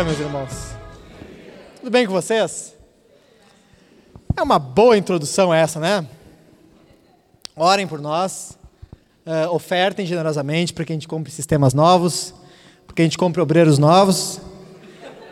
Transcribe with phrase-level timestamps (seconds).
[0.00, 0.74] dia, meus irmãos.
[1.78, 2.74] Tudo bem com vocês?
[4.34, 6.06] É uma boa introdução essa, né?
[7.54, 8.56] Orem por nós,
[9.26, 12.32] uh, ofertem generosamente para que a gente compre sistemas novos,
[12.86, 14.40] para que a gente compre obreiros novos.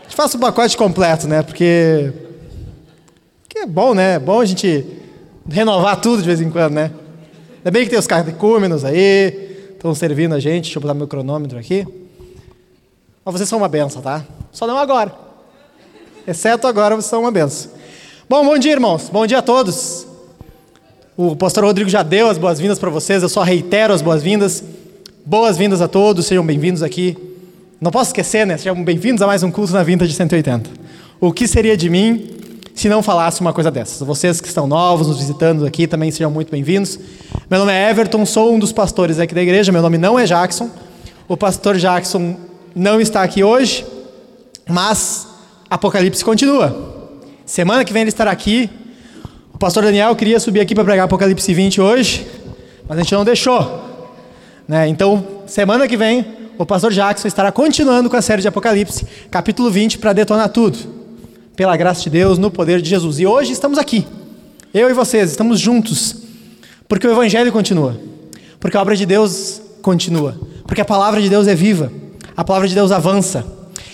[0.01, 1.43] A gente faça o pacote completo, né?
[1.43, 2.13] Porque,
[3.43, 4.17] porque é bom, né?
[4.17, 4.85] É bom a gente
[5.49, 6.93] renovar tudo de vez em quando, né?
[7.59, 10.65] Ainda bem que tem os catecúmenos aí, estão servindo a gente.
[10.65, 11.87] Deixa eu botar meu cronômetro aqui.
[13.25, 14.25] Mas vocês são uma benção, tá?
[14.53, 15.13] Só não agora.
[16.27, 17.71] Exceto agora, vocês são uma benção.
[18.29, 19.09] Bom, bom dia, irmãos.
[19.11, 20.07] Bom dia a todos.
[21.17, 24.63] O pastor Rodrigo já deu as boas-vindas para vocês, eu só reitero as boas-vindas.
[25.25, 27.17] Boas-vindas a todos, sejam bem-vindos aqui.
[27.81, 28.57] Não posso esquecer, né?
[28.57, 30.71] Sejam bem-vindos a mais um culto na Vintage 180.
[31.21, 32.31] O que seria de mim
[32.75, 34.07] se não falasse uma coisa dessas?
[34.07, 36.99] Vocês que estão novos, nos visitando aqui, também sejam muito bem-vindos.
[37.51, 40.25] Meu nome é Everton, sou um dos pastores aqui da igreja, meu nome não é
[40.25, 40.71] Jackson.
[41.27, 42.37] O pastor Jackson
[42.79, 43.85] não está aqui hoje,
[44.69, 45.27] mas
[45.69, 47.11] Apocalipse continua.
[47.45, 48.71] Semana que vem ele estará aqui.
[49.53, 52.25] O pastor Daniel queria subir aqui para pregar Apocalipse 20 hoje,
[52.89, 53.85] mas a gente não deixou.
[54.69, 54.87] Né?
[54.87, 56.25] Então, semana que vem,
[56.57, 60.79] o pastor Jackson estará continuando com a série de Apocalipse, capítulo 20, para detonar tudo.
[61.57, 63.19] Pela graça de Deus, no poder de Jesus.
[63.19, 64.07] E hoje estamos aqui,
[64.73, 66.15] eu e vocês, estamos juntos,
[66.87, 67.99] porque o Evangelho continua,
[68.61, 71.91] porque a obra de Deus continua, porque a palavra de Deus é viva
[72.39, 73.45] a palavra de Deus avança.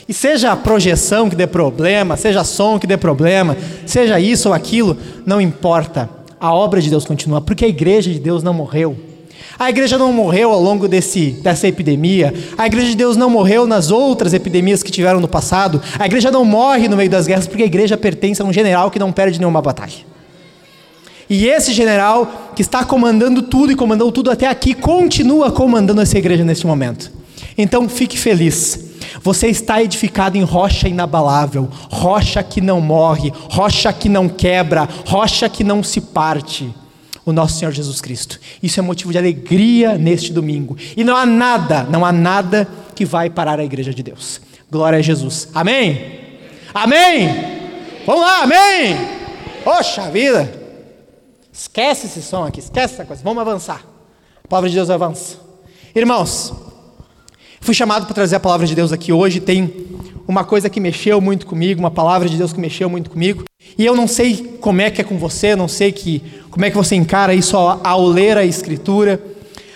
[0.06, 4.54] E seja a projeção que dê problema, seja som que dê problema, seja isso ou
[4.54, 6.10] aquilo, não importa.
[6.38, 8.94] A obra de Deus continua, porque a igreja de Deus não morreu.
[9.58, 12.34] A igreja não morreu ao longo desse, dessa epidemia.
[12.58, 15.80] A igreja de Deus não morreu nas outras epidemias que tiveram no passado.
[15.98, 18.90] A igreja não morre no meio das guerras, porque a igreja pertence a um general
[18.90, 20.04] que não perde nenhuma batalha.
[21.30, 26.18] E esse general que está comandando tudo e comandou tudo até aqui, continua comandando essa
[26.18, 27.23] igreja neste momento.
[27.56, 28.94] Então fique feliz.
[29.22, 35.48] Você está edificado em rocha inabalável, rocha que não morre, rocha que não quebra, rocha
[35.48, 36.74] que não se parte.
[37.24, 38.38] O nosso Senhor Jesus Cristo.
[38.62, 40.76] Isso é motivo de alegria neste domingo.
[40.94, 44.42] E não há nada, não há nada que vai parar a igreja de Deus.
[44.70, 45.48] Glória a Jesus.
[45.54, 46.20] Amém?
[46.74, 47.28] Amém?
[48.04, 48.96] Vamos lá, amém?
[49.64, 50.52] Poxa vida!
[51.50, 53.22] Esquece esse som aqui, esquece essa coisa.
[53.22, 53.82] Vamos avançar.
[54.44, 55.38] A palavra de Deus avança.
[55.94, 56.52] Irmãos,
[57.64, 59.40] Fui chamado para trazer a palavra de Deus aqui hoje.
[59.40, 59.72] Tem
[60.28, 63.42] uma coisa que mexeu muito comigo, uma palavra de Deus que mexeu muito comigo.
[63.78, 66.70] E eu não sei como é que é com você, não sei que, como é
[66.70, 69.18] que você encara isso ao, ler a Escritura,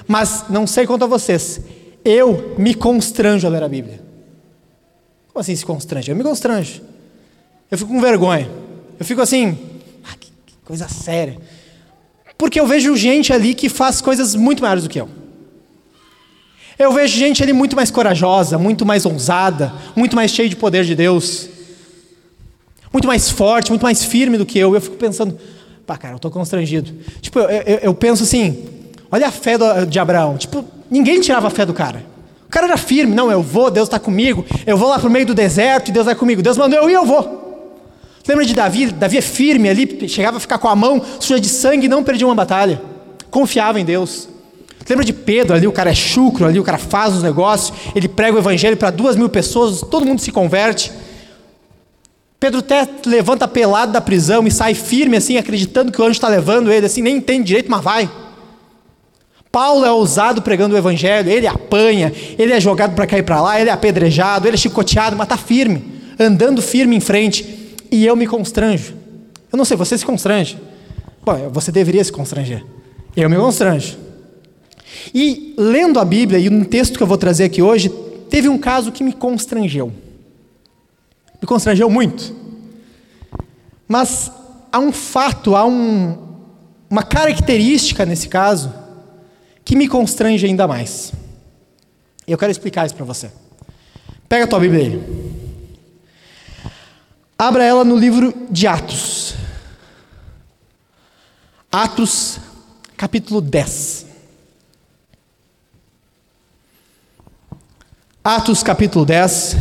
[0.06, 1.62] mas não sei quanto a vocês.
[2.04, 4.03] Eu me constranjo a ler a Bíblia.
[5.28, 6.10] Como assim se constrange?
[6.10, 6.82] Eu me constranjo.
[7.71, 8.50] Eu fico com vergonha.
[9.00, 9.56] Eu fico assim,
[10.04, 10.31] ah, que
[10.62, 11.38] coisa séria.
[12.37, 15.09] Porque eu vejo gente ali que faz coisas muito maiores do que eu.
[16.78, 20.84] Eu vejo gente ali muito mais corajosa, muito mais ousada, muito mais cheia de poder
[20.84, 21.49] de Deus,
[22.93, 24.75] muito mais forte, muito mais firme do que eu.
[24.75, 25.37] Eu fico pensando,
[25.84, 26.93] pá, cara, eu estou constrangido.
[27.21, 28.65] Tipo, eu, eu, eu, penso assim,
[29.11, 30.37] olha a fé do, de Abraão.
[30.37, 32.05] Tipo, ninguém tirava a fé do cara.
[32.47, 34.47] O cara era firme, não, eu vou, Deus está comigo.
[34.65, 36.41] Eu vou lá para o meio do deserto e Deus vai comigo.
[36.41, 37.49] Deus mandou eu ir, eu vou.
[38.27, 38.87] Lembra de Davi?
[38.93, 42.05] Davi é firme ali, chegava a ficar com a mão suja de sangue e não
[42.05, 42.81] perdia uma batalha.
[43.31, 44.28] Confiava em Deus.
[44.89, 48.09] Lembra de Pedro ali, o cara é chucro ali, o cara faz os negócios, ele
[48.09, 50.93] prega o evangelho para duas mil pessoas, todo mundo se converte.
[52.41, 56.28] Pedro até levanta pelado da prisão e sai firme assim, acreditando que o anjo está
[56.28, 58.11] levando ele, assim, nem entende direito, mas vai.
[59.50, 63.60] Paulo é ousado pregando o evangelho, ele apanha, ele é jogado para e para lá,
[63.60, 67.77] ele é apedrejado, ele é chicoteado, mas está firme, andando firme em frente.
[67.91, 68.95] E eu me constranjo.
[69.50, 70.59] Eu não sei, você se constrange.
[71.25, 72.65] Bom, você deveria se constranger.
[73.16, 73.97] Eu me constranjo.
[75.14, 77.88] E lendo a Bíblia, e um texto que eu vou trazer aqui hoje,
[78.28, 79.92] teve um caso que me constrangeu.
[81.41, 82.34] Me constrangeu muito.
[83.86, 84.30] Mas
[84.71, 86.18] há um fato, há um,
[86.91, 88.72] uma característica nesse caso
[89.65, 91.12] que me constrange ainda mais.
[92.27, 93.30] E eu quero explicar isso para você.
[94.28, 95.38] Pega a tua Bíblia aí.
[97.38, 99.34] Abra ela no livro de Atos.
[101.71, 102.41] Atos,
[102.97, 103.97] capítulo 10.
[108.30, 109.57] Atos capítulo 10.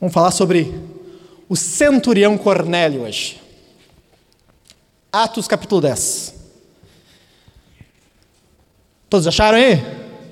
[0.00, 0.74] Vamos falar sobre
[1.46, 3.38] o centurião Cornélio hoje.
[5.12, 6.36] Atos capítulo 10.
[9.10, 9.84] Todos acharam aí?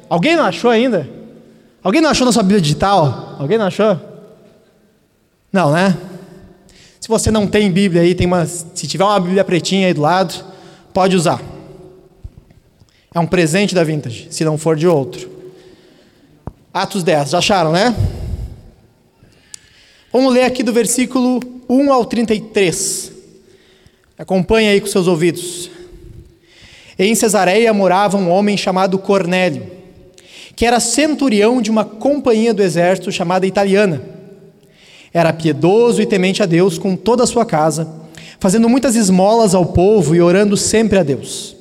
[0.09, 1.07] Alguém não achou ainda?
[1.83, 3.37] Alguém não achou na sua Bíblia digital?
[3.39, 4.01] Alguém não achou?
[5.53, 5.95] Não, né?
[6.99, 10.01] Se você não tem Bíblia aí, tem uma, se tiver uma Bíblia pretinha aí do
[10.01, 10.43] lado,
[10.95, 11.56] pode usar.
[13.17, 15.27] É um presente da Vintage, se não for de outro.
[16.71, 17.97] Atos 10, já acharam, né?
[20.13, 23.13] Vamos ler aqui do versículo 1 ao 33.
[24.19, 25.71] Acompanhe aí com seus ouvidos.
[26.99, 29.67] Em Cesareia morava um homem chamado Cornélio,
[30.55, 34.03] que era centurião de uma companhia do exército chamada Italiana.
[35.11, 37.91] Era piedoso e temente a Deus com toda a sua casa,
[38.39, 41.56] fazendo muitas esmolas ao povo e orando sempre a Deus.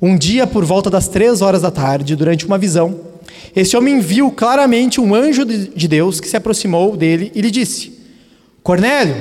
[0.00, 3.00] Um dia, por volta das três horas da tarde, durante uma visão,
[3.54, 7.92] esse homem viu claramente um anjo de Deus que se aproximou dele e lhe disse:
[8.62, 9.16] Cornélio.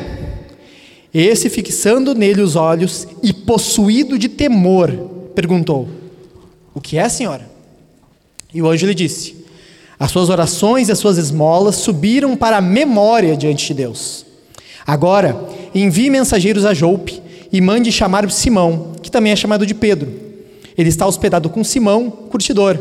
[1.14, 4.92] Esse, fixando nele os olhos e possuído de temor,
[5.34, 5.88] perguntou:
[6.74, 7.50] O que é, senhora?
[8.54, 9.46] E o anjo lhe disse:
[9.98, 14.26] As suas orações e as suas esmolas subiram para a memória diante de Deus.
[14.86, 15.40] Agora,
[15.74, 20.25] envie mensageiros a Joupe e mande chamar Simão, que também é chamado de Pedro.
[20.78, 22.78] Ele está hospedado com Simão, curtidor,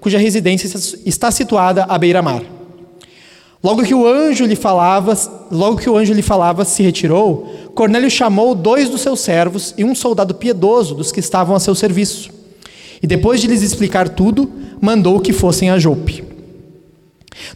[0.00, 0.70] cuja residência
[1.04, 2.42] está situada à beira-mar.
[3.62, 5.18] Logo que o anjo lhe falava,
[5.50, 7.52] logo que o anjo lhe falava, se retirou.
[7.74, 11.74] Cornélio chamou dois dos seus servos e um soldado piedoso dos que estavam a seu
[11.74, 12.30] serviço.
[13.02, 14.50] E depois de lhes explicar tudo,
[14.80, 16.22] mandou que fossem a Jope.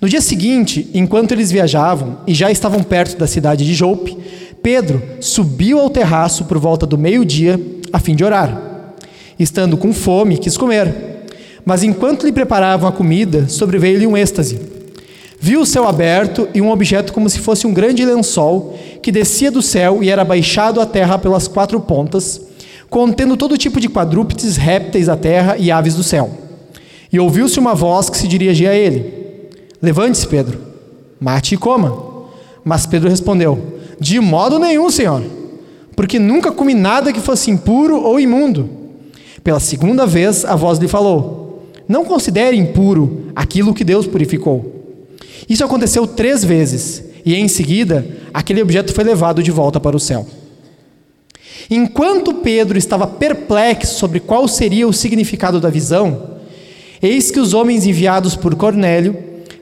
[0.00, 4.16] No dia seguinte, enquanto eles viajavam e já estavam perto da cidade de Jope,
[4.62, 7.60] Pedro subiu ao terraço por volta do meio-dia
[7.92, 8.69] a fim de orar.
[9.40, 10.94] Estando com fome, quis comer.
[11.64, 14.60] Mas enquanto lhe preparavam a comida, sobreveio-lhe um êxtase.
[15.40, 19.50] Viu o céu aberto e um objeto como se fosse um grande lençol que descia
[19.50, 22.38] do céu e era baixado à terra pelas quatro pontas,
[22.90, 26.30] contendo todo tipo de quadrúpedes, répteis da terra e aves do céu.
[27.10, 29.48] E ouviu-se uma voz que se dirigia a ele:
[29.80, 30.60] Levante-se, Pedro,
[31.18, 32.10] mate e coma.
[32.62, 33.58] Mas Pedro respondeu:
[33.98, 35.22] De modo nenhum, Senhor,
[35.96, 38.79] porque nunca comi nada que fosse impuro ou imundo.
[39.42, 44.80] Pela segunda vez, a voz lhe falou: Não considere impuro aquilo que Deus purificou.
[45.48, 50.00] Isso aconteceu três vezes, e em seguida, aquele objeto foi levado de volta para o
[50.00, 50.26] céu.
[51.70, 56.30] Enquanto Pedro estava perplexo sobre qual seria o significado da visão,
[57.00, 59.16] eis que os homens enviados por Cornélio,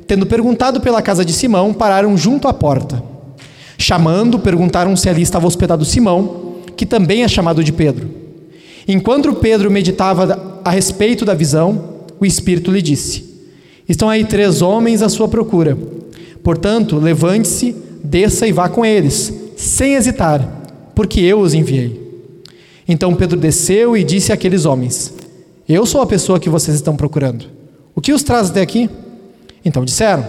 [0.06, 3.02] tendo perguntado pela casa de Simão, pararam junto à porta.
[3.76, 8.17] Chamando, perguntaram se ali estava hospedado Simão, que também é chamado de Pedro.
[8.88, 13.22] Enquanto Pedro meditava a respeito da visão, o Espírito lhe disse:
[13.86, 15.76] Estão aí três homens à sua procura.
[16.42, 20.42] Portanto, levante-se, desça e vá com eles, sem hesitar,
[20.94, 22.08] porque eu os enviei.
[22.88, 25.12] Então Pedro desceu e disse àqueles homens:
[25.68, 27.44] Eu sou a pessoa que vocês estão procurando.
[27.94, 28.88] O que os traz até aqui?
[29.62, 30.24] Então disseram: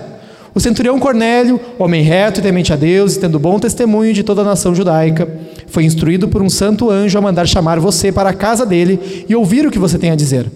[0.54, 4.42] O centurião Cornélio, homem reto e temente a Deus, e tendo bom testemunho de toda
[4.42, 5.30] a nação judaica,
[5.68, 9.36] foi instruído por um santo anjo a mandar chamar você para a casa dele e
[9.36, 10.50] ouvir o que você tem a dizer.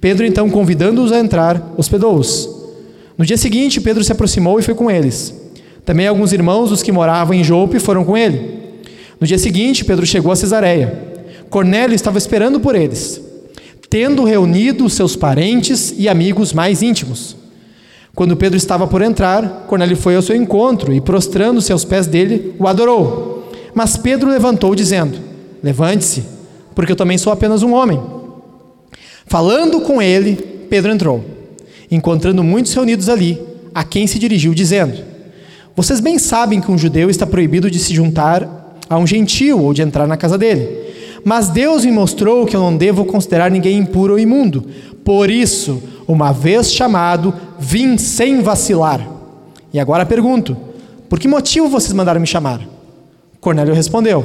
[0.00, 2.48] Pedro, então, convidando-os a entrar, hospedou-os.
[3.16, 5.34] No dia seguinte, Pedro se aproximou e foi com eles.
[5.84, 8.58] Também alguns irmãos dos que moravam em Jope foram com ele.
[9.20, 11.16] No dia seguinte, Pedro chegou a Cesareia.
[11.50, 13.20] Cornélio estava esperando por eles,
[13.90, 17.36] tendo reunido seus parentes e amigos mais íntimos.
[18.18, 22.52] Quando Pedro estava por entrar, Cornélio foi ao seu encontro e, prostrando-se aos pés dele,
[22.58, 23.48] o adorou.
[23.72, 25.16] Mas Pedro levantou, dizendo:
[25.62, 26.24] Levante-se,
[26.74, 28.02] porque eu também sou apenas um homem.
[29.24, 30.34] Falando com ele,
[30.68, 31.24] Pedro entrou,
[31.88, 33.40] encontrando muitos reunidos ali,
[33.72, 34.98] a quem se dirigiu, dizendo:
[35.76, 39.72] Vocês bem sabem que um judeu está proibido de se juntar a um gentio ou
[39.72, 40.88] de entrar na casa dele.
[41.24, 44.64] Mas Deus me mostrou que eu não devo considerar ninguém impuro ou imundo.
[45.04, 49.06] Por isso, uma vez chamado, vim sem vacilar.
[49.72, 50.56] E agora pergunto:
[51.08, 52.60] por que motivo vocês mandaram me chamar?
[53.40, 54.24] Cornélio respondeu: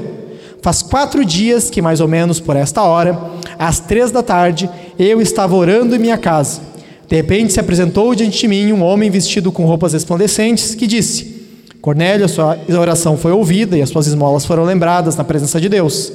[0.62, 3.20] Faz quatro dias que, mais ou menos por esta hora,
[3.58, 4.70] às três da tarde,
[5.00, 6.62] eu estava orando em minha casa.
[7.08, 11.42] De repente se apresentou diante de mim um homem vestido com roupas resplandecentes que disse:
[11.82, 16.12] Cornélio, sua oração foi ouvida e as suas esmolas foram lembradas na presença de Deus.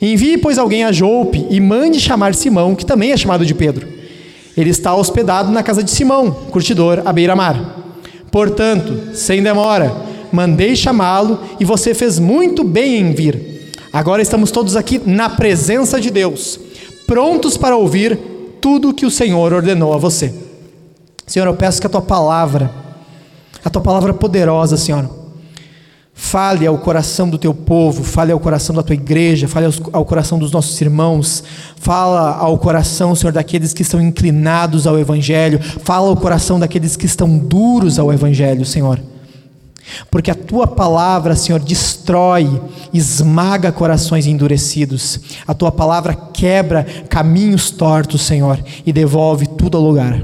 [0.00, 3.86] Envie, pois, alguém a Joupe e mande chamar Simão, que também é chamado de Pedro.
[4.56, 7.76] Ele está hospedado na casa de Simão, curtidor à beira-mar.
[8.30, 9.94] Portanto, sem demora,
[10.32, 13.50] mandei chamá-lo e você fez muito bem em vir
[13.92, 16.60] Agora estamos todos aqui na presença de Deus,
[17.08, 18.16] prontos para ouvir
[18.60, 20.32] tudo que o Senhor ordenou a você.
[21.26, 22.72] Senhor, eu peço que a tua palavra,
[23.64, 25.10] a tua palavra poderosa, Senhor,
[26.20, 30.38] fale ao coração do teu povo, fale ao coração da tua igreja, fale ao coração
[30.38, 31.42] dos nossos irmãos,
[31.76, 37.06] fala ao coração, Senhor, daqueles que estão inclinados ao Evangelho, fala ao coração daqueles que
[37.06, 39.00] estão duros ao Evangelho, Senhor.
[40.10, 42.60] Porque a tua palavra, Senhor, destrói,
[42.92, 45.18] esmaga corações endurecidos.
[45.48, 50.22] A tua palavra quebra caminhos tortos, Senhor, e devolve tudo ao lugar.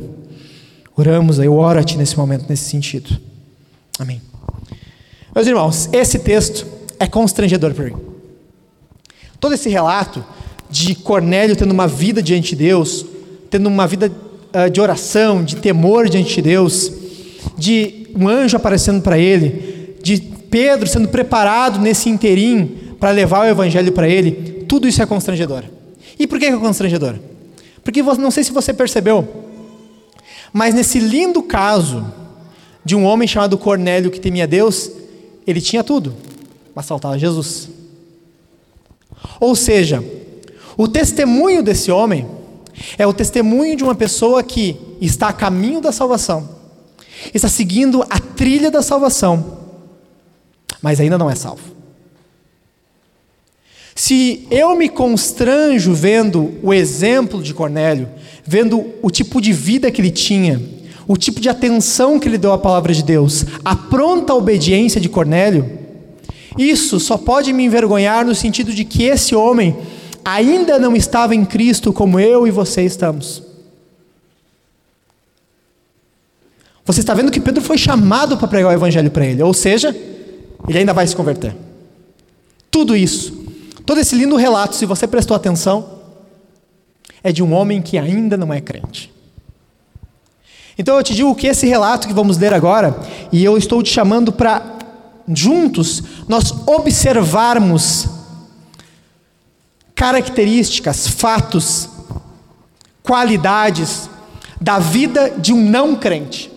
[0.94, 3.18] Oramos, eu oro a Ti nesse momento, nesse sentido.
[3.98, 4.20] Amém.
[5.36, 6.66] Meus irmãos, esse texto
[6.98, 7.96] é constrangedor para mim.
[9.38, 10.24] Todo esse relato
[10.70, 13.04] de Cornélio tendo uma vida diante de Deus,
[13.50, 16.90] tendo uma vida uh, de oração, de temor diante de Deus,
[17.54, 20.18] de um anjo aparecendo para ele, de
[20.50, 25.64] Pedro sendo preparado nesse interim para levar o evangelho para ele, tudo isso é constrangedor.
[26.18, 27.16] E por que é constrangedor?
[27.84, 29.28] Porque não sei se você percebeu,
[30.50, 32.10] mas nesse lindo caso
[32.82, 34.90] de um homem chamado Cornélio que temia Deus,
[35.46, 36.14] ele tinha tudo,
[36.74, 37.68] mas faltava Jesus.
[39.40, 40.02] Ou seja,
[40.76, 42.26] o testemunho desse homem
[42.98, 46.48] é o testemunho de uma pessoa que está a caminho da salvação,
[47.32, 49.58] está seguindo a trilha da salvação,
[50.82, 51.76] mas ainda não é salvo.
[53.94, 58.06] Se eu me constranjo vendo o exemplo de Cornélio,
[58.44, 60.60] vendo o tipo de vida que ele tinha,
[61.06, 65.08] o tipo de atenção que ele deu à palavra de Deus, a pronta obediência de
[65.08, 65.78] Cornélio,
[66.58, 69.76] isso só pode me envergonhar no sentido de que esse homem
[70.24, 73.42] ainda não estava em Cristo como eu e você estamos.
[76.84, 79.94] Você está vendo que Pedro foi chamado para pregar o evangelho para ele, ou seja,
[80.68, 81.54] ele ainda vai se converter.
[82.70, 83.46] Tudo isso
[83.86, 86.00] Todo esse lindo relato, se você prestou atenção,
[87.22, 89.14] é de um homem que ainda não é crente.
[90.78, 92.98] Então eu te digo que esse relato que vamos ler agora,
[93.32, 94.62] e eu estou te chamando para
[95.28, 98.06] juntos nós observarmos
[99.94, 101.88] características, fatos,
[103.02, 104.10] qualidades
[104.60, 106.52] da vida de um não crente.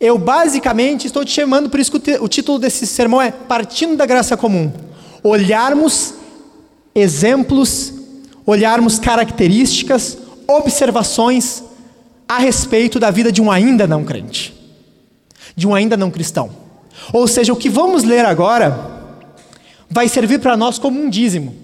[0.00, 4.06] Eu basicamente estou te chamando, por isso que o título desse sermão é Partindo da
[4.06, 4.72] Graça Comum
[5.22, 6.14] olharmos
[6.94, 7.92] exemplos,
[8.46, 11.62] olharmos características, observações
[12.28, 14.54] a respeito da vida de um ainda não crente,
[15.56, 16.50] de um ainda não cristão.
[17.12, 18.98] Ou seja, o que vamos ler agora
[19.88, 21.54] vai servir para nós como um dízimo.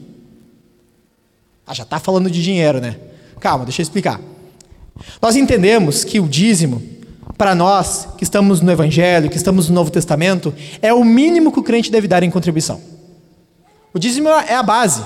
[1.67, 2.97] Ah, já está falando de dinheiro, né?
[3.41, 4.21] Calma, deixa eu explicar.
[5.21, 6.83] Nós entendemos que o dízimo,
[7.37, 11.59] para nós que estamos no Evangelho, que estamos no Novo Testamento, é o mínimo que
[11.59, 12.81] o crente deve dar em contribuição.
[13.93, 15.03] O dízimo é a base.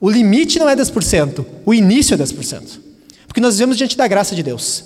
[0.00, 2.80] O limite não é 10%, o início é 10%.
[3.34, 4.84] Porque nós vivemos diante da graça de Deus.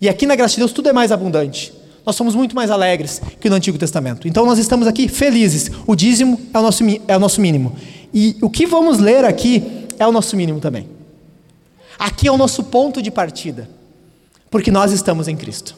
[0.00, 1.72] E aqui na graça de Deus tudo é mais abundante.
[2.06, 4.28] Nós somos muito mais alegres que no Antigo Testamento.
[4.28, 5.72] Então nós estamos aqui felizes.
[5.88, 7.74] O dízimo é o nosso, é o nosso mínimo.
[8.14, 10.86] E o que vamos ler aqui é o nosso mínimo também.
[11.98, 13.68] Aqui é o nosso ponto de partida.
[14.52, 15.74] Porque nós estamos em Cristo.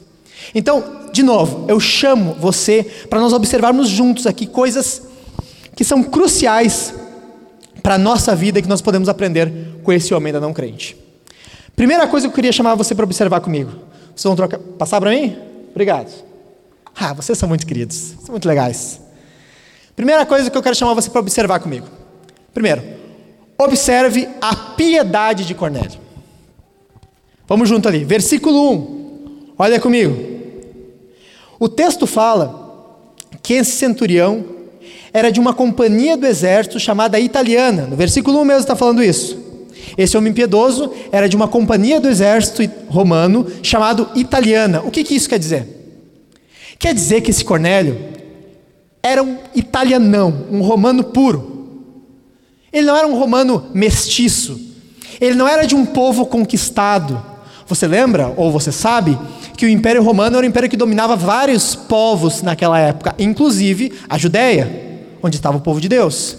[0.55, 5.01] Então, de novo, eu chamo você para nós observarmos juntos aqui coisas
[5.75, 6.93] que são cruciais
[7.83, 9.51] para a nossa vida e que nós podemos aprender
[9.83, 11.01] com esse homem da não crente.
[11.77, 13.73] Primeira coisa que eu queria chamar você para observar comigo.
[14.15, 15.37] Vocês vão trocar, passar para mim?
[15.71, 16.13] Obrigado.
[16.95, 19.01] Ah, vocês são muito queridos, são muito legais.
[19.97, 21.87] Primeira coisa que eu quero chamar você para observar comigo.
[22.53, 22.83] Primeiro,
[23.59, 26.01] observe a piedade de Cornélio.
[27.47, 29.55] Vamos junto ali, versículo 1.
[29.59, 30.17] Olha comigo.
[31.59, 32.97] O texto fala
[33.43, 34.45] que esse centurião
[35.13, 37.83] era de uma companhia do exército chamada italiana.
[37.83, 39.42] No versículo 1 mesmo está falando isso.
[39.97, 44.83] Esse homem piedoso era de uma companhia do exército romano chamado italiana.
[44.83, 45.67] O que, que isso quer dizer?
[46.79, 47.99] Quer dizer que esse Cornélio
[49.03, 51.51] era um italianão, um romano puro.
[52.73, 54.61] Ele não era um romano mestiço.
[55.21, 57.23] Ele não era de um povo conquistado.
[57.67, 59.19] Você lembra, ou você sabe,
[59.57, 64.19] que o Império Romano era um império que dominava vários povos naquela época, inclusive a
[64.19, 64.91] Judéia
[65.23, 66.37] onde estava o povo de Deus.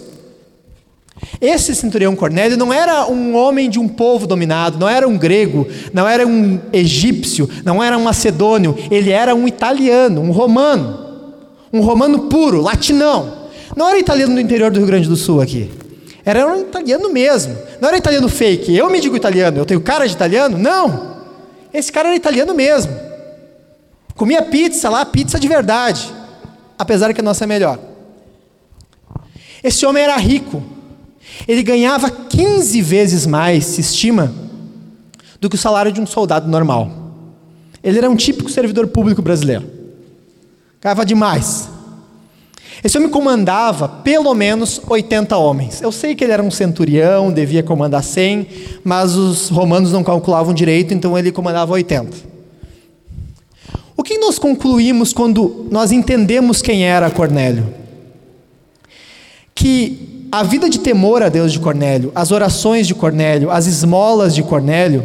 [1.40, 5.66] Esse centurião Cornélio não era um homem de um povo dominado, não era um grego,
[5.92, 11.32] não era um egípcio, não era um macedônio, ele era um italiano, um romano,
[11.72, 13.44] um romano puro, latinão.
[13.76, 15.70] Não era italiano do interior do Rio Grande do Sul aqui.
[16.24, 17.56] Era um italiano mesmo.
[17.80, 18.74] Não era italiano fake.
[18.74, 20.56] Eu me digo italiano, eu tenho cara de italiano?
[20.56, 21.14] Não.
[21.72, 22.92] Esse cara era italiano mesmo.
[24.14, 26.12] Comia pizza lá, pizza de verdade.
[26.78, 27.78] Apesar que a nossa é melhor.
[29.62, 30.62] Esse homem era rico.
[31.46, 34.32] Ele ganhava 15 vezes mais, se estima,
[35.40, 36.90] do que o salário de um soldado normal.
[37.82, 39.64] Ele era um típico servidor público brasileiro.
[40.80, 41.68] Ganhava demais.
[42.82, 45.80] Esse homem comandava pelo menos 80 homens.
[45.80, 48.46] Eu sei que ele era um centurião, devia comandar 100,
[48.82, 52.34] mas os romanos não calculavam direito, então ele comandava 80.
[53.96, 57.84] O que nós concluímos quando nós entendemos quem era Cornélio?
[59.54, 64.34] que a vida de temor a Deus de Cornélio, as orações de Cornélio, as esmolas
[64.34, 65.04] de Cornélio,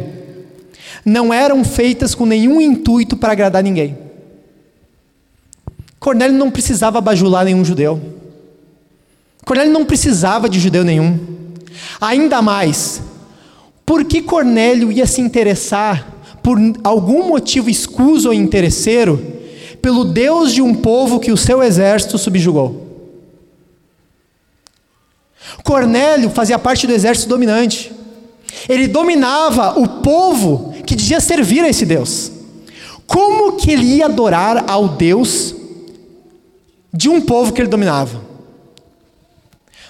[1.04, 3.96] não eram feitas com nenhum intuito para agradar ninguém.
[6.00, 8.00] Cornélio não precisava bajular nenhum judeu.
[9.44, 11.20] Cornélio não precisava de judeu nenhum.
[12.00, 13.00] Ainda mais,
[13.86, 19.24] por que Cornélio ia se interessar por algum motivo escuso ou interesseiro
[19.80, 22.89] pelo Deus de um povo que o seu exército subjugou?
[25.62, 27.92] Cornélio fazia parte do exército dominante.
[28.68, 32.32] Ele dominava o povo que dizia servir a esse Deus.
[33.06, 35.54] Como que ele ia adorar ao Deus
[36.92, 38.20] de um povo que ele dominava?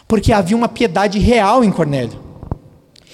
[0.08, 2.18] Porque havia uma piedade real em Cornélio.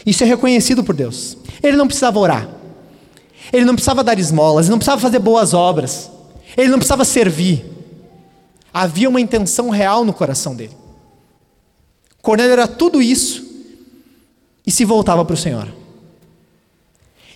[0.04, 1.36] Isso é reconhecido por Deus.
[1.62, 2.48] Ele não precisava orar.
[3.52, 6.10] Ele não precisava dar esmolas, ele não precisava fazer boas obras.
[6.56, 7.64] Ele não precisava servir.
[8.72, 10.76] Havia uma intenção real no coração dele.
[12.26, 13.46] Cornélio era tudo isso
[14.66, 15.72] e se voltava para o Senhor.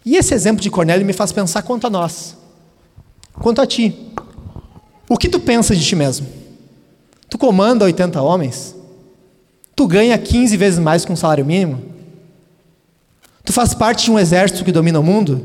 [0.05, 2.37] E esse exemplo de Cornélio me faz pensar quanto a nós,
[3.35, 3.97] quanto a ti.
[5.09, 6.27] O que tu pensa de ti mesmo?
[7.29, 8.75] Tu comanda 80 homens?
[9.77, 11.81] Tu ganha 15 vezes mais que um salário mínimo?
[13.45, 15.41] Tu faz parte de um exército que domina o mundo?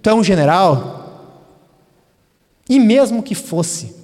[0.00, 1.36] Tu é um general?
[2.66, 3.94] E mesmo que fosse,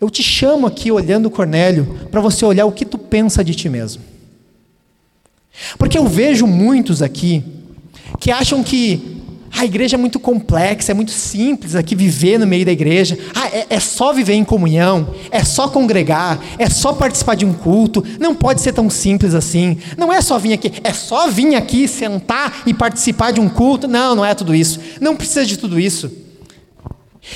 [0.00, 3.68] eu te chamo aqui olhando Cornélio para você olhar o que tu pensa de ti
[3.68, 4.02] mesmo.
[5.78, 7.44] Porque eu vejo muitos aqui
[8.18, 9.22] que acham que
[9.56, 13.16] a igreja é muito complexa, é muito simples aqui viver no meio da igreja.
[13.34, 17.52] Ah, é, é, só viver em comunhão, é só congregar, é só participar de um
[17.52, 18.04] culto.
[18.18, 19.78] Não pode ser tão simples assim.
[19.96, 23.86] Não é só vir aqui, é só vir aqui, sentar e participar de um culto.
[23.86, 24.80] Não, não é tudo isso.
[25.00, 26.23] Não precisa de tudo isso.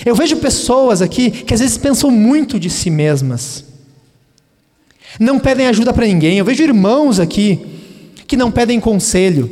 [0.04, 3.64] Eu vejo pessoas aqui que às vezes pensam muito de si mesmas,
[5.18, 6.38] não pedem ajuda para ninguém.
[6.38, 7.58] Eu vejo irmãos aqui
[8.26, 9.50] que não pedem conselho,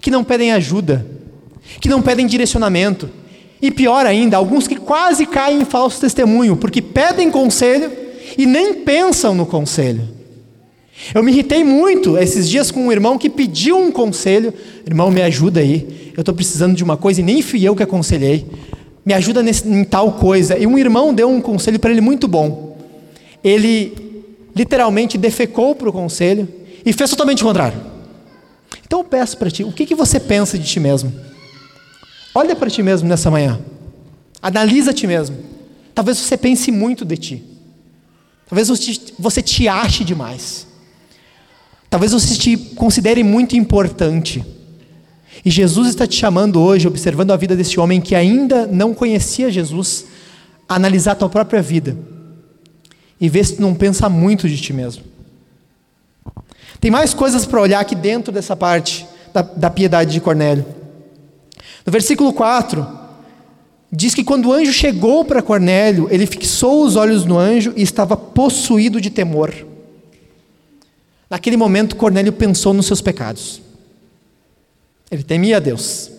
[0.00, 1.06] que não pedem ajuda,
[1.80, 3.08] que não pedem direcionamento.
[3.60, 7.90] E pior ainda, alguns que quase caem em falso testemunho, porque pedem conselho
[8.36, 10.08] e nem pensam no conselho.
[11.14, 14.52] Eu me irritei muito esses dias com um irmão que pediu um conselho.
[14.86, 16.12] Irmão, me ajuda aí.
[16.16, 18.46] Eu estou precisando de uma coisa e nem fui eu que aconselhei
[19.04, 20.58] me ajuda nesse, em tal coisa.
[20.58, 22.76] E um irmão deu um conselho para ele muito bom.
[23.42, 23.96] Ele
[24.54, 26.48] literalmente defecou para o conselho
[26.84, 27.78] e fez totalmente o contrário.
[28.84, 31.12] Então eu peço para ti, o que, que você pensa de ti mesmo?
[32.34, 33.60] Olha para ti mesmo nessa manhã.
[34.40, 35.36] Analisa ti mesmo.
[35.94, 37.44] Talvez você pense muito de ti.
[38.48, 38.68] Talvez
[39.18, 40.66] você te ache demais.
[41.88, 44.44] Talvez você te considere muito importante.
[45.44, 49.50] E Jesus está te chamando hoje, observando a vida desse homem que ainda não conhecia
[49.50, 50.06] Jesus,
[50.68, 51.96] a analisar a tua própria vida
[53.20, 55.04] e ver se tu não pensa muito de ti mesmo.
[56.80, 60.64] Tem mais coisas para olhar aqui dentro dessa parte da, da piedade de Cornélio.
[61.84, 62.86] No versículo 4,
[63.90, 67.82] diz que quando o anjo chegou para Cornélio, ele fixou os olhos no anjo e
[67.82, 69.52] estava possuído de temor.
[71.28, 73.60] Naquele momento, Cornélio pensou nos seus pecados.
[75.12, 76.10] Ele temia Deus.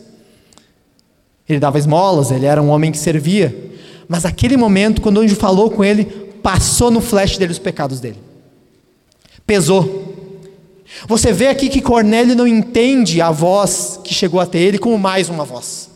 [1.50, 3.74] Ele dava esmolas, ele era um homem que servia.
[4.08, 6.06] Mas aquele momento, quando o anjo falou com ele,
[6.44, 8.20] passou no flash dele os pecados dele.
[9.48, 10.14] Pesou.
[11.08, 15.28] Você vê aqui que Cornélio não entende a voz que chegou até ele como mais
[15.28, 15.90] uma voz.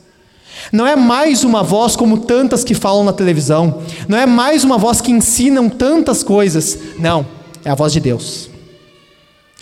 [0.72, 3.84] Não é mais uma voz como tantas que falam na televisão.
[4.08, 6.80] Não é mais uma voz que ensinam tantas coisas.
[6.98, 7.26] Não,
[7.64, 8.50] é a voz de Deus.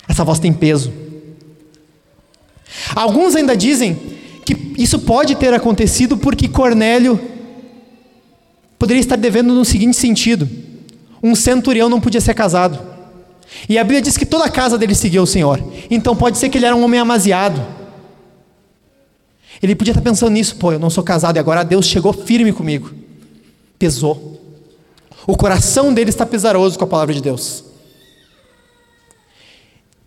[0.08, 1.05] Essa voz tem peso.
[2.96, 3.96] Alguns ainda dizem
[4.46, 7.20] que isso pode ter acontecido porque Cornélio
[8.78, 10.48] poderia estar devendo no seguinte sentido:
[11.22, 12.80] um centurião não podia ser casado.
[13.70, 15.64] E a Bíblia diz que toda a casa dele seguia o Senhor.
[15.90, 17.66] Então pode ser que ele era um homem amaziado.
[19.62, 22.52] Ele podia estar pensando nisso, pô, eu não sou casado e agora Deus chegou firme
[22.52, 22.92] comigo.
[23.80, 24.42] Pesou.
[25.26, 27.64] O coração dele está pesaroso com a palavra de Deus.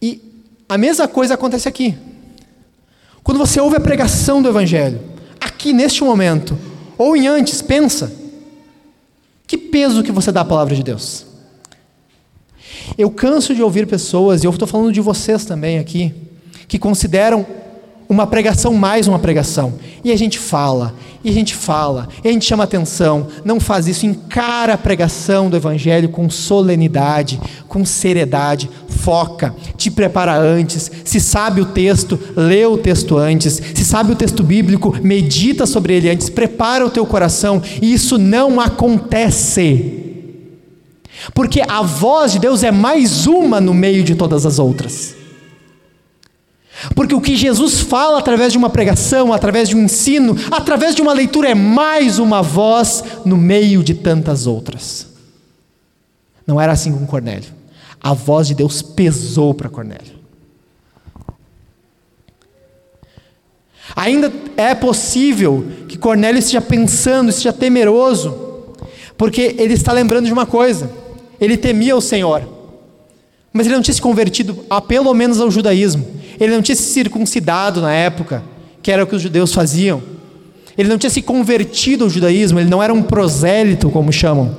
[0.00, 0.22] E
[0.68, 1.96] a mesma coisa acontece aqui.
[3.28, 5.00] Quando você ouve a pregação do Evangelho,
[5.38, 6.56] aqui neste momento,
[6.96, 8.10] ou em antes, pensa:
[9.46, 11.26] que peso que você dá à palavra de Deus?
[12.96, 16.14] Eu canso de ouvir pessoas, e eu estou falando de vocês também aqui,
[16.66, 17.46] que consideram
[18.08, 19.74] uma pregação mais uma pregação.
[20.02, 23.86] E a gente fala, e a gente fala, e a gente chama atenção, não faz
[23.86, 31.20] isso, encara a pregação do Evangelho com solenidade, com seriedade, foca, te prepara antes, se
[31.20, 36.08] sabe o texto, lê o texto antes, se sabe o texto bíblico, medita sobre ele
[36.08, 40.04] antes, prepara o teu coração, e isso não acontece.
[41.34, 45.17] Porque a voz de Deus é mais uma no meio de todas as outras.
[46.94, 51.02] Porque o que Jesus fala através de uma pregação, através de um ensino, através de
[51.02, 55.06] uma leitura, é mais uma voz no meio de tantas outras.
[56.46, 57.52] Não era assim com Cornélio.
[58.00, 60.18] A voz de Deus pesou para Cornélio.
[63.96, 68.74] Ainda é possível que Cornélio esteja pensando, esteja temeroso,
[69.16, 70.90] porque ele está lembrando de uma coisa:
[71.40, 72.46] ele temia o Senhor,
[73.52, 76.06] mas ele não tinha se convertido a, pelo menos ao judaísmo,
[76.38, 78.42] ele não tinha se circuncidado na época,
[78.82, 80.02] que era o que os judeus faziam,
[80.76, 84.56] ele não tinha se convertido ao judaísmo, ele não era um prosélito, como chamam,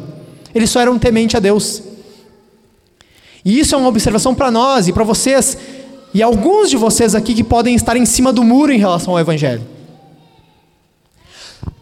[0.54, 1.84] ele só era um temente a Deus.
[3.46, 5.58] E isso é uma observação para nós e para vocês
[6.14, 9.20] e alguns de vocês aqui que podem estar em cima do muro em relação ao
[9.20, 9.62] Evangelho.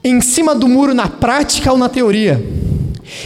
[0.03, 2.45] Em cima do muro na prática ou na teoria.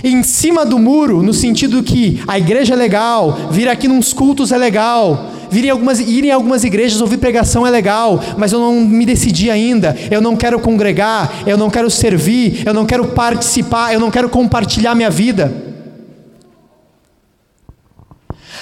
[0.03, 4.51] Em cima do muro, no sentido que a igreja é legal, vir aqui nos cultos
[4.51, 8.59] é legal, vir em algumas, ir em algumas igrejas ouvir pregação é legal, mas eu
[8.59, 13.05] não me decidi ainda, eu não quero congregar, eu não quero servir, eu não quero
[13.09, 15.69] participar, eu não quero compartilhar minha vida.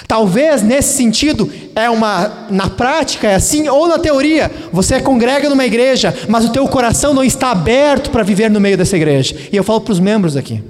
[0.08, 5.64] Talvez nesse sentido é uma na prática é assim ou na teoria, você congrega numa
[5.64, 9.36] igreja, mas o teu coração não está aberto para viver no meio dessa igreja.
[9.52, 10.60] E eu falo para os membros aqui.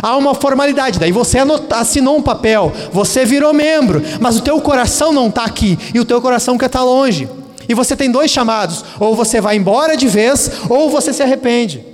[0.00, 1.38] Há uma formalidade, daí você
[1.70, 6.04] assinou um papel, você virou membro, mas o teu coração não está aqui e o
[6.04, 7.28] teu coração quer estar tá longe.
[7.68, 11.84] E você tem dois chamados: ou você vai embora de vez, ou você se arrepende.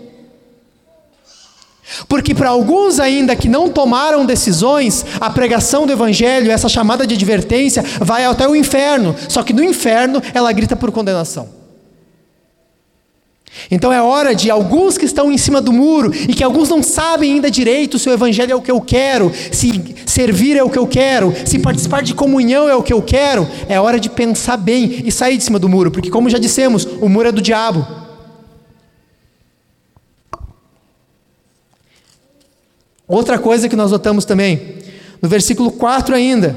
[2.07, 7.15] Porque para alguns ainda que não tomaram decisões, a pregação do evangelho, essa chamada de
[7.15, 9.17] advertência, vai até o inferno.
[9.29, 11.58] Só que no inferno ela grita por condenação.
[13.71, 16.83] Então é hora de alguns que estão em cima do muro e que alguns não
[16.83, 20.71] sabem ainda direito se o evangelho é o que eu quero, se servir é o
[20.71, 24.09] que eu quero, se participar de comunhão é o que eu quero, é hora de
[24.09, 27.33] pensar bem e sair de cima do muro, porque como já dissemos, o muro é
[27.33, 27.87] do diabo.
[33.07, 34.77] Outra coisa que nós notamos também,
[35.23, 36.55] no versículo 4 ainda,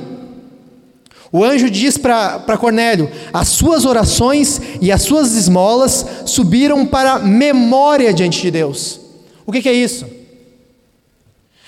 [1.32, 8.14] o anjo diz para Cornélio: as suas orações e as suas esmolas subiram para memória
[8.14, 9.00] diante de Deus.
[9.46, 10.06] O que, que é isso?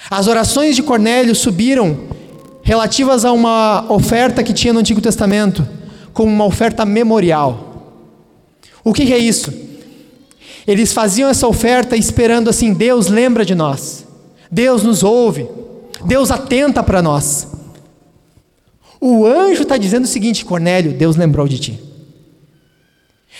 [0.09, 1.97] As orações de Cornélio subiram
[2.61, 5.67] relativas a uma oferta que tinha no Antigo Testamento,
[6.13, 8.01] como uma oferta memorial.
[8.83, 9.53] O que, que é isso?
[10.67, 14.05] Eles faziam essa oferta esperando assim: Deus lembra de nós.
[14.51, 15.47] Deus nos ouve,
[16.05, 17.47] Deus atenta para nós.
[19.05, 21.77] O anjo está dizendo o seguinte, Cornélio: Deus lembrou de ti.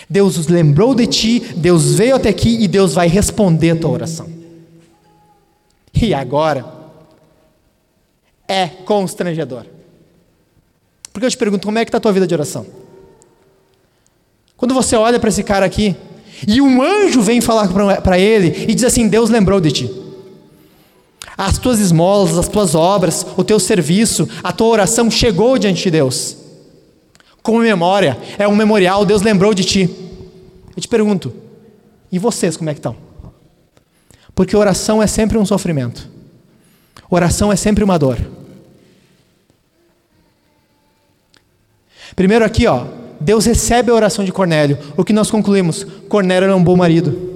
[0.10, 3.91] Deus os lembrou de ti, Deus veio até aqui e Deus vai responder a tua
[3.91, 4.30] oração.
[5.93, 6.65] E agora
[8.45, 9.65] é constrangedor.
[11.13, 12.65] Porque eu te pergunto, como é que está a tua vida de oração?
[14.58, 15.95] Quando você olha para esse cara aqui,
[16.45, 17.69] e um anjo vem falar
[18.02, 20.03] para ele e diz assim: Deus lembrou de ti.
[21.38, 25.91] As tuas esmolas, as tuas obras, o teu serviço, a tua oração chegou diante de
[25.91, 26.38] Deus.
[27.41, 29.89] Como memória, é um memorial, Deus lembrou de ti.
[30.76, 31.34] Eu te pergunto,
[32.12, 32.96] e vocês como é que estão?
[34.36, 36.10] Porque oração é sempre um sofrimento.
[37.10, 38.17] Oração é sempre uma dor.
[42.15, 42.86] Primeiro aqui, ó,
[43.19, 44.78] Deus recebe a oração de Cornélio.
[44.96, 45.84] O que nós concluímos?
[46.08, 47.33] Cornélio era um bom marido.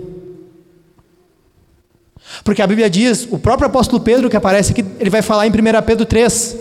[2.43, 5.49] Porque a Bíblia diz, o próprio apóstolo Pedro que aparece aqui, ele vai falar em
[5.49, 5.53] 1
[5.85, 6.57] Pedro 3,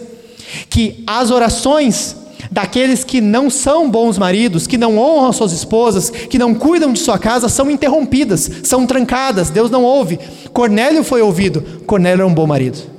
[0.69, 2.17] que as orações
[2.51, 6.99] daqueles que não são bons maridos, que não honram suas esposas, que não cuidam de
[6.99, 10.19] sua casa, são interrompidas, são trancadas, Deus não ouve.
[10.53, 12.96] Cornélio foi ouvido, Cornélio é um bom marido.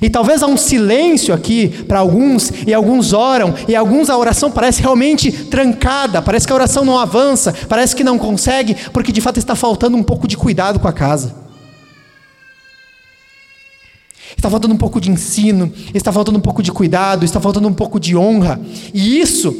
[0.00, 4.50] E talvez há um silêncio aqui para alguns, e alguns oram, e alguns a oração
[4.50, 9.20] parece realmente trancada, parece que a oração não avança, parece que não consegue, porque de
[9.20, 11.44] fato está faltando um pouco de cuidado com a casa.
[14.36, 17.72] Está faltando um pouco de ensino, está faltando um pouco de cuidado, está faltando um
[17.72, 18.60] pouco de honra.
[18.92, 19.54] E isso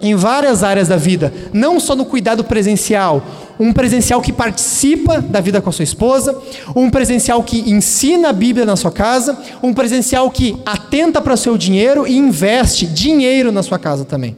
[0.00, 3.22] em várias áreas da vida, não só no cuidado presencial,
[3.60, 6.40] um presencial que participa da vida com a sua esposa,
[6.74, 11.36] um presencial que ensina a Bíblia na sua casa, um presencial que atenta para o
[11.36, 14.34] seu dinheiro e investe dinheiro na sua casa também.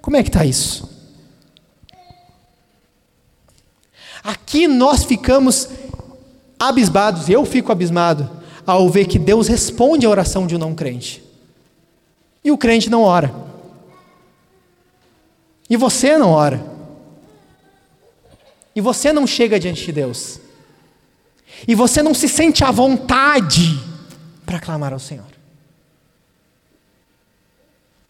[0.00, 0.88] Como é que está isso?
[4.24, 5.68] Aqui nós ficamos
[6.58, 8.30] abismados, eu fico abismado,
[8.66, 11.22] ao ver que Deus responde a oração de um não crente.
[12.42, 13.34] E o crente não ora.
[15.68, 16.69] E você não ora.
[18.80, 20.40] E você não chega diante de Deus.
[21.68, 23.78] E você não se sente à vontade
[24.46, 25.26] para clamar ao Senhor.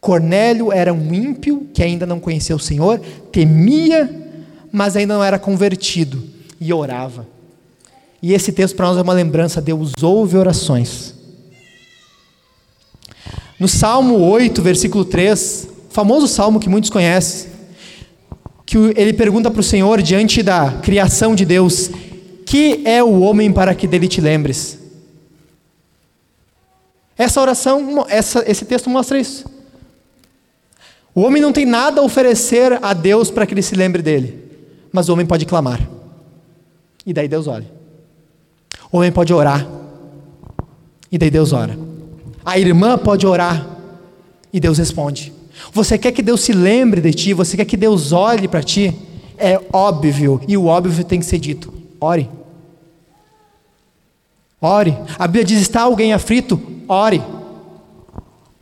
[0.00, 3.00] Cornélio era um ímpio que ainda não conhecia o Senhor,
[3.32, 4.08] temia,
[4.70, 6.22] mas ainda não era convertido
[6.60, 7.26] e orava.
[8.22, 11.16] E esse texto para nós é uma lembrança: Deus ouve orações.
[13.58, 17.50] No Salmo 8, versículo 3, famoso salmo que muitos conhecem,
[18.70, 21.90] que ele pergunta para o Senhor, diante da criação de Deus:
[22.46, 24.78] Que é o homem para que dele te lembres?
[27.18, 29.44] Essa oração, essa, esse texto mostra isso.
[31.12, 34.40] O homem não tem nada a oferecer a Deus para que ele se lembre dele,
[34.92, 35.80] mas o homem pode clamar,
[37.04, 37.66] e daí Deus olha.
[38.92, 39.66] O homem pode orar,
[41.10, 41.76] e daí Deus ora.
[42.44, 43.66] A irmã pode orar,
[44.52, 45.39] e Deus responde.
[45.72, 48.94] Você quer que Deus se lembre de ti, você quer que Deus olhe para ti?
[49.38, 52.28] É óbvio, e o óbvio tem que ser dito: ore.
[54.60, 54.96] Ore.
[55.18, 56.60] A Bíblia diz: está alguém aflito?
[56.88, 57.22] Ore.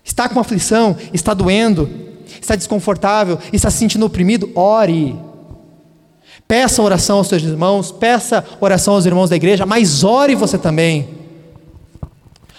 [0.05, 0.97] Está com aflição?
[1.13, 1.89] Está doendo?
[2.41, 3.39] Está desconfortável?
[3.53, 4.51] Está se sentindo oprimido?
[4.55, 5.17] Ore.
[6.47, 11.09] Peça oração aos seus irmãos, peça oração aos irmãos da igreja, mas ore você também.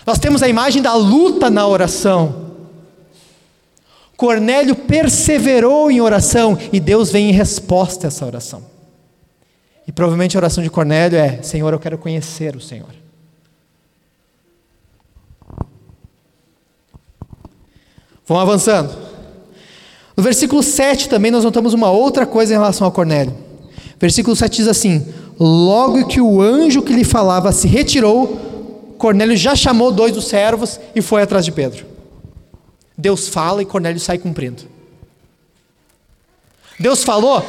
[0.06, 2.49] Nós temos a imagem da luta na oração.
[4.20, 8.62] Cornélio perseverou em oração e Deus vem em resposta a essa oração.
[9.88, 12.90] E provavelmente a oração de Cornélio é: Senhor, eu quero conhecer o Senhor.
[18.28, 18.94] Vamos avançando.
[20.18, 23.34] No versículo 7 também nós notamos uma outra coisa em relação a Cornélio.
[23.98, 29.56] Versículo 7 diz assim: Logo que o anjo que lhe falava se retirou, Cornélio já
[29.56, 31.99] chamou dois dos servos e foi atrás de Pedro.
[33.00, 34.64] Deus fala e Cornélio sai cumprindo.
[36.78, 37.46] Deus falou,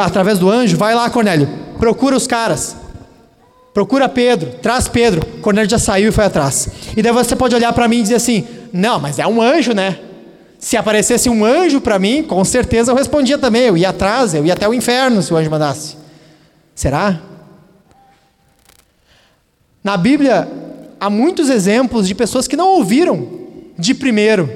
[0.00, 1.46] através do anjo, vai lá, Cornélio,
[1.78, 2.74] procura os caras.
[3.74, 5.26] Procura Pedro, traz Pedro.
[5.42, 6.70] Cornélio já saiu e foi atrás.
[6.96, 9.74] E daí você pode olhar para mim e dizer assim: Não, mas é um anjo,
[9.74, 9.98] né?
[10.58, 13.64] Se aparecesse um anjo para mim, com certeza eu respondia também.
[13.64, 15.98] Eu ia atrás, eu ia até o inferno se o anjo mandasse.
[16.74, 17.20] Será?
[19.84, 20.48] Na Bíblia,
[20.98, 23.45] há muitos exemplos de pessoas que não ouviram
[23.78, 24.50] de primeiro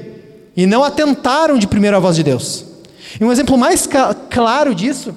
[0.55, 2.65] e não atentaram de primeiro à voz de Deus.
[3.19, 3.87] E um exemplo mais
[4.29, 5.13] claro disso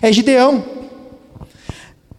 [0.00, 0.64] é Gideão.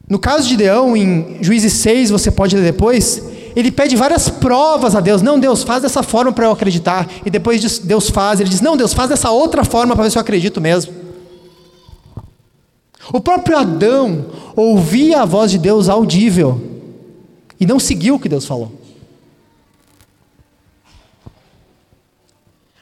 [0.07, 3.23] No caso de Gideão, em Juízes 6, você pode ler depois,
[3.55, 5.21] ele pede várias provas a Deus.
[5.21, 7.09] Não, Deus, faz dessa forma para eu acreditar.
[7.25, 10.17] E depois Deus faz, ele diz: Não, Deus, faz dessa outra forma para ver se
[10.17, 10.93] eu acredito mesmo.
[13.11, 14.25] O próprio Adão
[14.55, 16.61] ouvia a voz de Deus audível
[17.59, 18.71] e não seguiu o que Deus falou.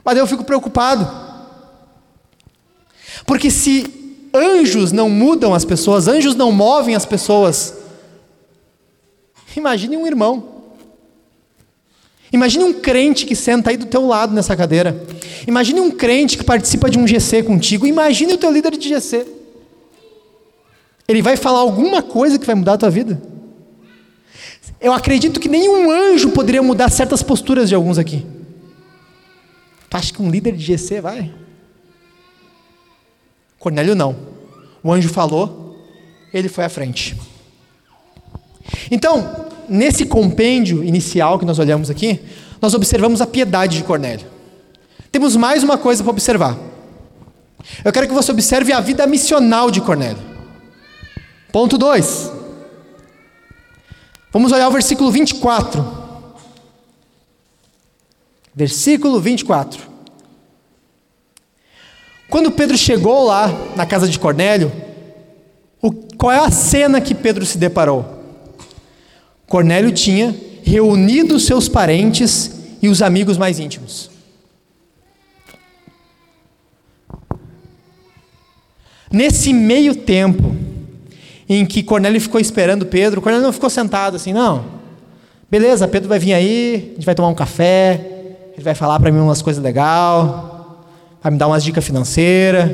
[0.04, 1.10] Mas eu fico preocupado.
[3.26, 7.74] Porque se anjos não mudam as pessoas, anjos não movem as pessoas,
[9.56, 10.52] imagine um irmão.
[12.32, 15.06] Imagine um crente que senta aí do teu lado nessa cadeira.
[15.48, 17.86] Imagine um crente que participa de um GC contigo.
[17.86, 19.28] Imagine o teu líder de GC.
[21.08, 23.22] Ele vai falar alguma coisa que vai mudar a tua vida?
[24.82, 28.26] Eu acredito que nenhum anjo poderia mudar certas posturas de alguns aqui.
[29.94, 31.32] Tu acha que um líder de GC vai?
[33.60, 34.16] Cornélio não.
[34.82, 35.78] O anjo falou,
[36.34, 37.16] ele foi à frente.
[38.90, 42.20] Então, nesse compêndio inicial que nós olhamos aqui,
[42.60, 44.26] nós observamos a piedade de Cornélio.
[45.12, 46.58] Temos mais uma coisa para observar.
[47.86, 50.24] Eu quero que você observe a vida missional de Cornélio.
[51.52, 52.32] Ponto 2.
[54.32, 56.03] Vamos olhar o versículo 24.
[58.56, 59.82] Versículo 24.
[62.30, 64.72] Quando Pedro chegou lá na casa de Cornélio,
[65.82, 68.24] o, qual é a cena que Pedro se deparou?
[69.48, 74.10] Cornélio tinha reunido seus parentes e os amigos mais íntimos.
[79.12, 80.56] Nesse meio tempo
[81.48, 84.66] em que Cornélio ficou esperando Pedro, Cornélio não ficou sentado assim, não.
[85.52, 88.13] Beleza, Pedro vai vir aí, a gente vai tomar um café,
[88.54, 90.30] ele vai falar para mim umas coisas legais,
[91.22, 92.72] vai me dar umas dicas financeiras,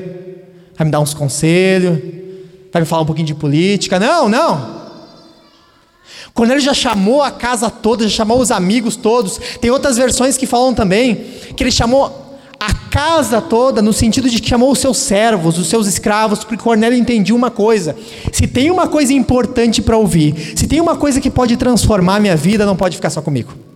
[0.78, 2.00] vai me dar uns conselhos,
[2.72, 4.00] vai me falar um pouquinho de política.
[4.00, 4.80] Não, não.
[6.42, 9.40] Ele já chamou a casa toda, já chamou os amigos todos.
[9.60, 11.16] Tem outras versões que falam também
[11.56, 15.68] que ele chamou a casa toda, no sentido de que chamou os seus servos, os
[15.68, 17.96] seus escravos, porque Cornélio entendia uma coisa:
[18.32, 22.36] se tem uma coisa importante para ouvir, se tem uma coisa que pode transformar minha
[22.36, 23.69] vida, não pode ficar só comigo.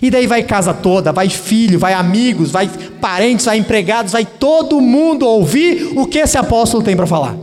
[0.00, 2.68] E daí vai casa toda, vai filho, vai amigos, vai
[3.00, 7.36] parentes, vai empregados, vai todo mundo ouvir o que esse apóstolo tem para falar.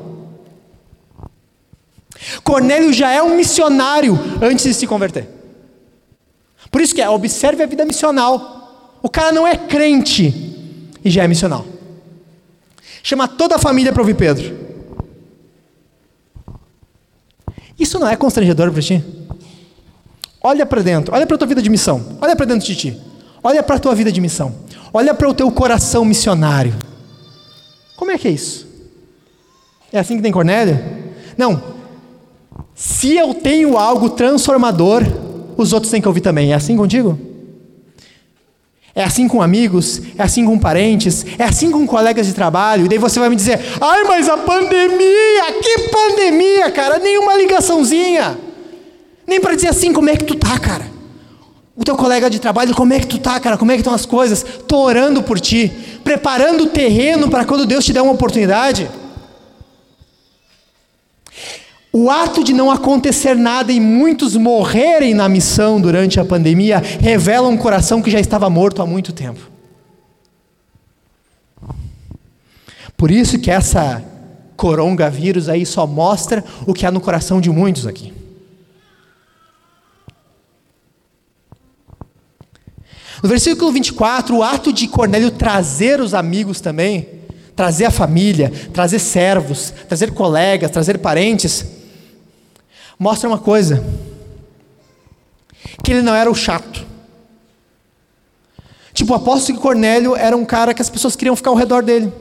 [2.44, 5.28] Cornélio já é um missionário antes de se converter.
[6.72, 8.98] Por isso que é, observe a vida missional.
[9.02, 10.34] O cara não é crente
[11.04, 11.66] e já é missional.
[13.02, 14.58] Chama toda a família para ouvir Pedro.
[17.80, 19.04] Isso não é constrangedor para ti?
[20.41, 22.97] Olha para dentro, olha para a tua vida de missão, olha para dentro de ti,
[23.43, 24.56] olha para a tua vida de missão,
[24.93, 26.73] olha para o teu coração missionário.
[27.97, 28.65] Como é que é isso?
[29.91, 30.80] É assim que tem Cornélio?
[31.38, 31.62] Não.
[32.73, 35.04] Se eu tenho algo transformador,
[35.58, 36.54] os outros têm que ouvir também.
[36.54, 37.19] É assim contigo?
[38.95, 42.86] É assim com amigos, é assim com parentes, é assim com colegas de trabalho.
[42.86, 48.49] E daí você vai me dizer: ai, mas a pandemia, que pandemia, cara, nenhuma ligaçãozinha.
[49.30, 50.88] Nem para dizer assim, como é que tu tá, cara?
[51.76, 53.60] O teu colega de trabalho, como é que tu tá, cara?
[53.60, 54.44] Como é que estão as coisas?
[54.68, 55.72] Tô orando por ti,
[56.04, 58.89] preparando o terreno para quando Deus te der uma oportunidade.
[61.94, 67.48] O ato de não acontecer nada e muitos morrerem na missão durante a pandemia revela
[67.48, 69.48] um coração que já estava morto há muito tempo.
[72.98, 74.04] Por isso que essa
[74.58, 78.18] coronavírus aí só mostra o que há no coração de muitos aqui.
[83.21, 87.08] No versículo 24, o ato de Cornélio trazer os amigos também,
[87.55, 91.65] trazer a família, trazer servos, trazer colegas, trazer parentes,
[92.97, 93.84] mostra uma coisa:
[95.84, 96.88] que ele não era o chato.
[98.93, 101.84] Tipo, o apóstolo que Cornélio era um cara que as pessoas queriam ficar ao redor
[101.84, 102.12] dele,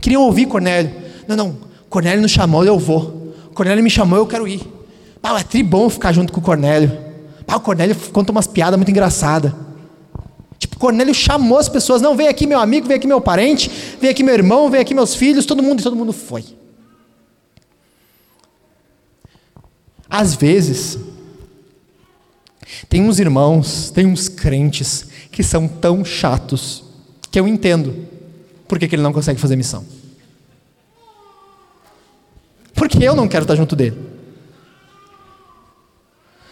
[0.00, 0.92] queriam ouvir Cornélio.
[1.26, 1.56] Não, não,
[1.88, 3.34] Cornélio nos chamou, eu vou.
[3.54, 4.60] Cornélio me chamou, eu quero ir.
[5.22, 6.92] Ah, é tribom ficar junto com o Cornélio.
[7.46, 9.52] Ah, o Cornélio conta umas piadas muito engraçadas.
[10.58, 14.10] Tipo, Cornélio chamou as pessoas, não, vem aqui meu amigo, vem aqui meu parente, vem
[14.10, 16.44] aqui meu irmão, vem aqui meus filhos, todo mundo, e todo mundo foi.
[20.08, 20.98] Às vezes,
[22.88, 26.84] tem uns irmãos, tem uns crentes que são tão chatos
[27.30, 28.06] que eu entendo
[28.68, 29.84] por que, ele não consegue fazer missão.
[32.74, 33.98] Porque eu não quero estar junto dele.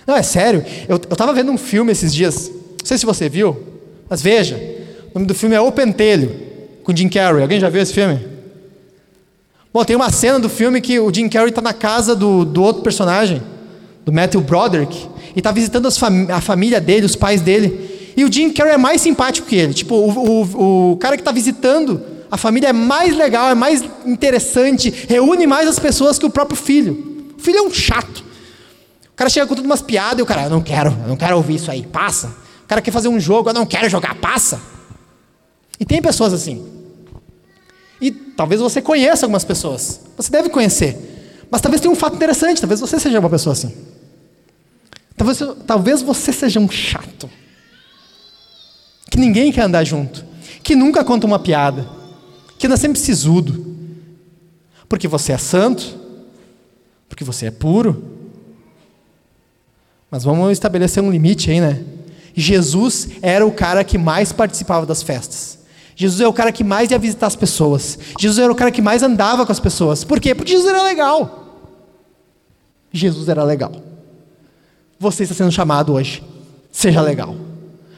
[0.06, 0.64] Não, é sério.
[0.88, 2.48] Eu estava vendo um filme esses dias.
[2.48, 3.71] Não sei se você viu,
[4.12, 4.56] mas veja.
[5.10, 6.36] O nome do filme é O Pentelho,
[6.84, 7.40] com Jim Carrey.
[7.40, 8.20] Alguém já viu esse filme?
[9.72, 12.62] Bom, tem uma cena do filme que o Jim Carrey está na casa do, do
[12.62, 13.40] outro personagem
[14.04, 15.88] do Matthew Broderick, e está visitando
[16.30, 18.12] a família dele, os pais dele.
[18.14, 19.72] E o Jim Carrey é mais simpático que ele.
[19.72, 23.82] Tipo, o, o, o cara que está visitando a família é mais legal, é mais
[24.04, 27.32] interessante, reúne mais as pessoas que o próprio filho.
[27.38, 28.22] O filho é um chato.
[29.10, 31.16] O cara chega com tudo umas piadas e o cara, eu não quero, eu não
[31.16, 32.42] quero ouvir isso aí, passa.
[32.64, 34.60] O cara quer fazer um jogo, eu não quero jogar, passa.
[35.78, 36.64] E tem pessoas assim.
[38.00, 40.00] E talvez você conheça algumas pessoas.
[40.16, 41.46] Você deve conhecer.
[41.50, 43.72] Mas talvez tenha um fato interessante, talvez você seja uma pessoa assim.
[45.16, 47.28] Talvez, talvez você seja um chato.
[49.10, 50.24] Que ninguém quer andar junto.
[50.62, 51.88] Que nunca conta uma piada.
[52.58, 53.76] Que anda sempre sisudo.
[54.88, 55.98] Porque você é santo.
[57.08, 58.02] Porque você é puro.
[60.10, 61.84] Mas vamos estabelecer um limite aí, né?
[62.34, 65.58] Jesus era o cara que mais participava das festas.
[65.94, 67.98] Jesus é o cara que mais ia visitar as pessoas.
[68.18, 70.04] Jesus era o cara que mais andava com as pessoas.
[70.04, 70.34] Por quê?
[70.34, 71.38] Porque Jesus era legal.
[72.92, 73.72] Jesus era legal
[75.02, 76.22] você está sendo chamado hoje.
[76.70, 77.34] Seja legal.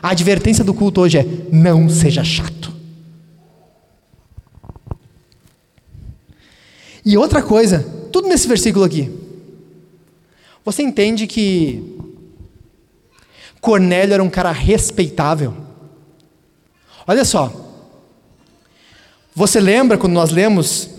[0.03, 2.73] A advertência do culto hoje é: não seja chato.
[7.05, 9.13] E outra coisa, tudo nesse versículo aqui.
[10.65, 11.99] Você entende que
[13.65, 15.55] Cornélio era um cara respeitável?
[17.07, 17.51] Olha só.
[19.35, 20.91] Você lembra quando nós lemos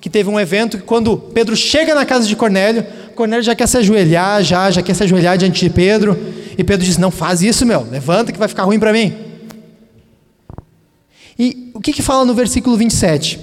[0.00, 3.66] que teve um evento que quando Pedro chega na casa de Cornélio, Cornélio já quer
[3.66, 6.16] se ajoelhar, já, já quer se ajoelhar diante de Pedro.
[6.56, 9.12] E Pedro diz: Não faz isso, meu, levanta que vai ficar ruim para mim.
[11.36, 13.40] E o que, que fala no versículo 27?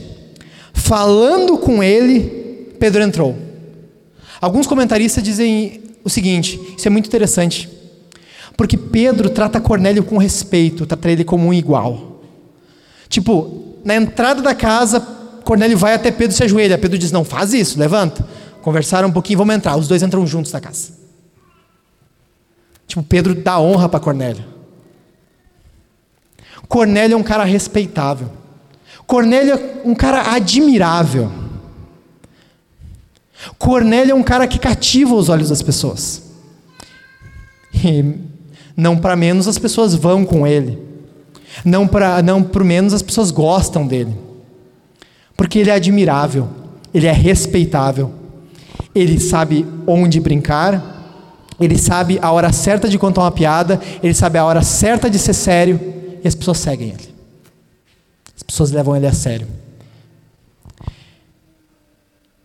[0.71, 3.37] Falando com ele, Pedro entrou.
[4.39, 7.78] Alguns comentaristas dizem o seguinte: isso é muito interessante.
[8.59, 12.19] Porque Pedro trata Cornélio com respeito, trata ele como um igual.
[13.07, 14.99] Tipo, na entrada da casa,
[15.45, 16.77] Cornélio vai até Pedro e se ajoelha.
[16.77, 18.27] Pedro diz: Não faz isso, levanta.
[18.61, 19.77] Conversaram um pouquinho, vamos entrar.
[19.77, 20.91] Os dois entram juntos na casa.
[22.85, 24.43] Tipo, Pedro dá honra para Cornélio.
[26.67, 28.29] Cornélio é um cara respeitável.
[29.07, 31.31] Cornélio é um cara admirável.
[33.57, 36.23] Cornélio é um cara que cativa os olhos das pessoas.
[37.73, 38.37] E
[38.79, 40.79] não para menos as pessoas vão com ele.
[41.65, 44.15] Não para não por menos as pessoas gostam dele.
[45.35, 46.47] Porque ele é admirável,
[46.93, 48.19] ele é respeitável
[48.93, 50.97] ele sabe onde brincar,
[51.59, 55.19] ele sabe a hora certa de contar uma piada, ele sabe a hora certa de
[55.19, 55.79] ser sério,
[56.23, 57.09] e as pessoas seguem ele.
[58.35, 59.47] As pessoas levam ele a sério.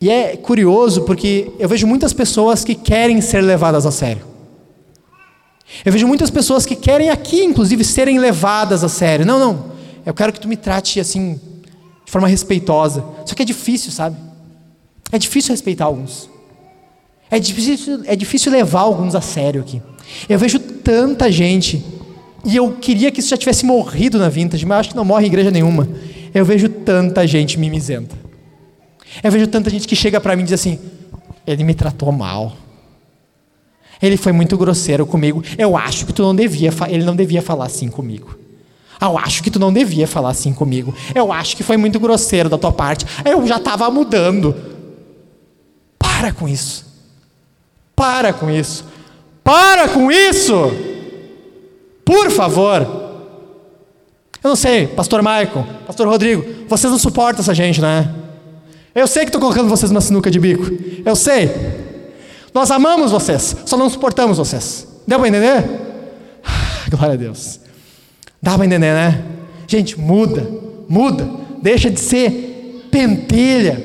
[0.01, 4.34] E é curioso porque eu vejo muitas pessoas que querem ser levadas a sério.
[5.85, 9.25] Eu vejo muitas pessoas que querem aqui, inclusive, serem levadas a sério.
[9.25, 9.73] Não, não.
[10.05, 11.41] Eu quero que tu me trate assim,
[12.05, 13.05] de forma respeitosa.
[13.25, 14.17] Só que é difícil, sabe?
[15.11, 16.29] É difícil respeitar alguns.
[17.31, 19.83] É difícil, é difícil levar alguns a sério aqui.
[20.29, 21.83] Eu vejo tanta gente,
[22.45, 25.25] e eu queria que isso já tivesse morrido na Vintage, mas acho que não morre
[25.25, 25.89] em igreja nenhuma.
[26.35, 28.15] Eu vejo tanta gente mimizenta.
[29.23, 30.79] Eu vejo tanta gente que chega para mim e diz assim:
[31.47, 32.57] ele me tratou mal.
[34.05, 35.43] Ele foi muito grosseiro comigo.
[35.57, 38.39] Eu acho que tu não devia, ele não devia falar assim comigo.
[39.01, 40.95] Eu acho que tu não devia falar assim comigo.
[41.15, 43.07] Eu acho que foi muito grosseiro da tua parte.
[43.25, 44.55] Eu já estava mudando.
[45.99, 46.85] Para com isso.
[47.97, 48.85] Para com isso.
[49.43, 50.71] Para com isso.
[52.05, 52.83] Por favor.
[54.43, 58.15] Eu não sei, pastor Michael, pastor Rodrigo, vocês não suportam essa gente, né?
[58.95, 60.71] Eu sei que estou colocando vocês numa sinuca de bico.
[61.07, 61.84] Eu sei.
[62.55, 64.87] Nós amamos vocês, só não suportamos vocês.
[65.07, 65.65] Deu para entender?
[66.89, 67.59] Glória a Deus.
[68.41, 69.25] Dá para entender, né?
[69.67, 70.49] Gente, muda,
[70.89, 71.29] muda.
[71.61, 73.83] Deixa de ser pentelha.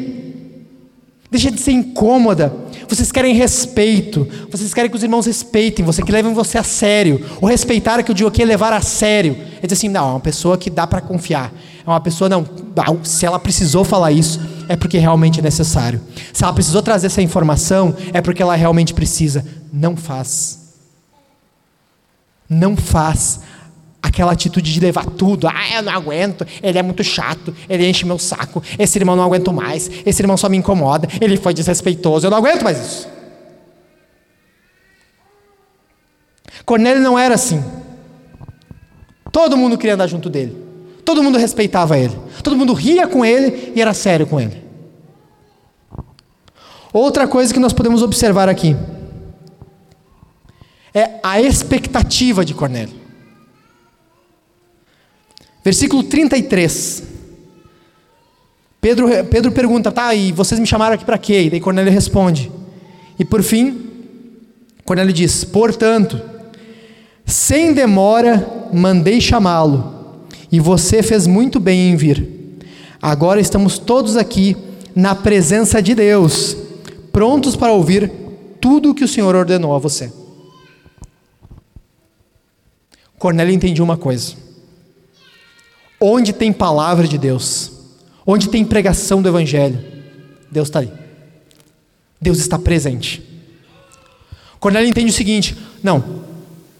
[1.31, 2.53] Deixa de ser incômoda.
[2.87, 4.27] Vocês querem respeito.
[4.51, 7.25] Vocês querem que os irmãos respeitem você, que levem você a sério.
[7.41, 9.35] O respeitar que eu digo aqui é levar a sério.
[9.61, 11.51] É dizer assim, não, é uma pessoa que dá para confiar.
[11.89, 12.45] Uma pessoa, não,
[13.03, 15.99] se ela precisou falar isso, é porque realmente é necessário.
[16.31, 19.43] Se ela precisou trazer essa informação, é porque ela realmente precisa.
[19.73, 20.75] Não faz.
[22.47, 23.39] Não faz
[24.03, 25.47] aquela atitude de levar tudo.
[25.47, 29.23] Ah, eu não aguento, ele é muito chato, ele enche meu saco, esse irmão não
[29.23, 33.09] aguento mais, esse irmão só me incomoda, ele foi desrespeitoso, eu não aguento mais isso.
[36.63, 37.63] Cornélio não era assim.
[39.31, 40.68] Todo mundo queria andar junto dele.
[41.03, 42.17] Todo mundo respeitava ele.
[42.43, 44.63] Todo mundo ria com ele e era sério com ele.
[46.91, 48.75] Outra coisa que nós podemos observar aqui
[50.93, 52.95] é a expectativa de Cornélio.
[55.63, 57.03] Versículo 33.
[58.81, 61.43] Pedro, Pedro pergunta, tá, e vocês me chamaram aqui para quê?
[61.43, 62.51] E daí Cornélio responde.
[63.19, 63.89] E por fim,
[64.85, 66.21] Cornélio diz: Portanto,
[67.25, 69.98] sem demora mandei chamá-lo,
[70.51, 72.27] e você fez muito bem em vir.
[73.01, 74.55] Agora estamos todos aqui
[74.95, 76.57] na presença de Deus,
[77.11, 78.11] prontos para ouvir
[78.59, 80.11] tudo o que o Senhor ordenou a você.
[83.17, 84.49] Cornélio entendia uma coisa
[85.99, 87.71] Onde tem palavra de Deus,
[88.25, 89.83] onde tem pregação do Evangelho,
[90.49, 90.91] Deus está ali.
[92.21, 93.21] Deus está presente.
[94.59, 96.21] Cornélio entende o seguinte: não,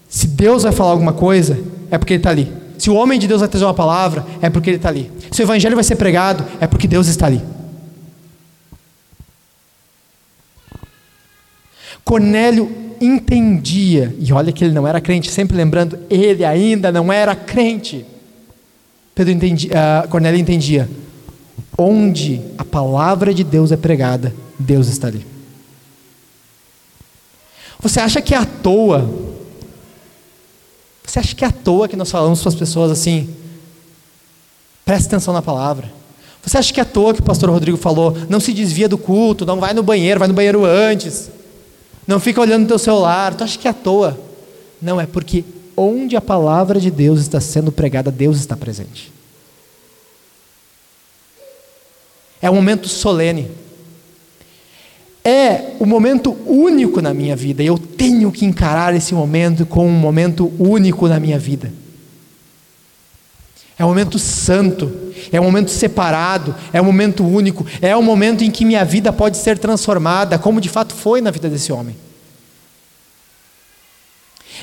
[0.08, 2.59] se Deus vai falar alguma coisa, é porque Ele está ali.
[2.80, 5.12] Se o homem de Deus vai trazer uma palavra, é porque Ele está ali.
[5.30, 7.42] Se o Evangelho vai ser pregado, é porque Deus está ali.
[12.02, 17.36] Cornélio entendia, e olha que ele não era crente, sempre lembrando, ele ainda não era
[17.36, 18.06] crente.
[19.14, 20.88] Pedro entendia, uh, Cornélio entendia:
[21.76, 25.26] onde a palavra de Deus é pregada, Deus está ali.
[27.78, 29.38] Você acha que é à toa?
[31.10, 33.34] Você acha que é à toa que nós falamos para as pessoas assim?
[34.84, 35.90] Preste atenção na palavra.
[36.40, 38.16] Você acha que é à toa que o pastor Rodrigo falou?
[38.28, 41.28] Não se desvia do culto, não vai no banheiro, vai no banheiro antes.
[42.06, 43.34] Não fica olhando no teu celular.
[43.34, 44.16] Tu acha que é à toa?
[44.80, 45.44] Não, é porque
[45.76, 49.12] onde a palavra de Deus está sendo pregada, Deus está presente.
[52.40, 53.50] É um momento solene.
[55.24, 57.62] É um momento único na minha vida.
[57.62, 61.72] Eu tenho que encarar esse momento como um momento único na minha vida.
[63.78, 64.92] É um momento santo,
[65.32, 69.10] é um momento separado, é um momento único, é um momento em que minha vida
[69.10, 71.96] pode ser transformada, como de fato foi na vida desse homem.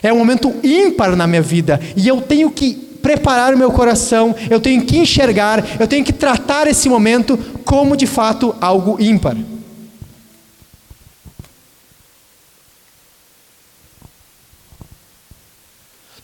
[0.04, 4.36] É um momento ímpar na minha vida e eu tenho que preparar o meu coração,
[4.52, 9.36] eu tenho que enxergar, eu tenho que tratar esse momento como de fato algo ímpar.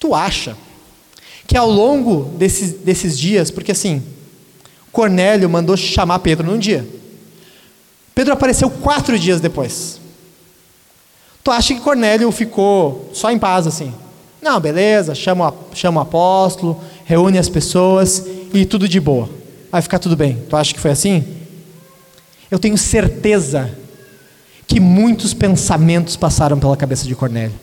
[0.04, 0.58] Tu acha
[1.48, 4.04] que ao longo desses, desses dias, porque assim,
[4.92, 6.86] Cornélio mandou chamar Pedro num dia,
[8.14, 10.02] Pedro apareceu quatro dias depois.
[11.42, 13.94] Tu acha que Cornélio ficou só em paz assim?
[14.42, 19.30] Não, beleza, chama, chama o apóstolo, reúne as pessoas e tudo de boa.
[19.72, 20.44] Vai ficar tudo bem.
[20.50, 21.24] Tu acha que foi assim?
[22.52, 23.74] Eu tenho certeza
[24.68, 27.63] que muitos pensamentos passaram pela cabeça de Cornélio.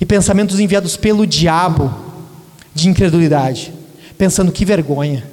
[0.00, 1.92] E pensamentos enviados pelo diabo,
[2.74, 3.72] de incredulidade,
[4.16, 5.24] pensando que vergonha.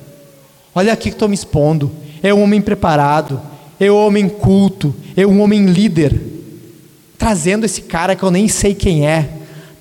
[0.73, 1.91] Olha aqui que estou me expondo.
[2.23, 3.39] É um homem preparado,
[3.79, 6.19] é um homem culto, é um homem líder,
[7.17, 9.29] trazendo esse cara que eu nem sei quem é,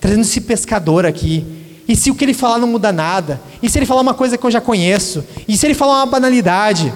[0.00, 1.44] trazendo esse pescador aqui.
[1.88, 3.40] E se o que ele falar não muda nada?
[3.62, 5.24] E se ele falar uma coisa que eu já conheço?
[5.48, 6.92] E se ele falar uma banalidade?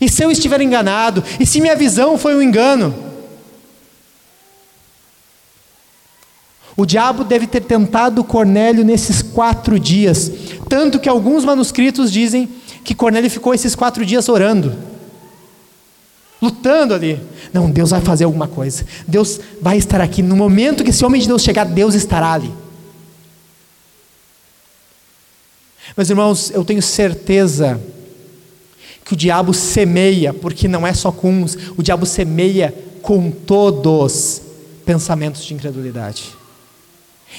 [0.00, 1.22] E se eu estiver enganado?
[1.38, 3.11] E se minha visão foi um engano?
[6.76, 10.30] O diabo deve ter tentado Cornélio nesses quatro dias,
[10.68, 12.48] tanto que alguns manuscritos dizem
[12.82, 14.74] que Cornélio ficou esses quatro dias orando,
[16.40, 17.20] lutando ali.
[17.52, 18.84] Não, Deus vai fazer alguma coisa.
[19.06, 20.22] Deus vai estar aqui.
[20.22, 22.52] No momento que esse homem de Deus chegar, Deus estará ali.
[25.94, 27.78] Meus irmãos, eu tenho certeza
[29.04, 34.40] que o diabo semeia, porque não é só com uns, o diabo semeia com todos
[34.86, 36.41] pensamentos de incredulidade.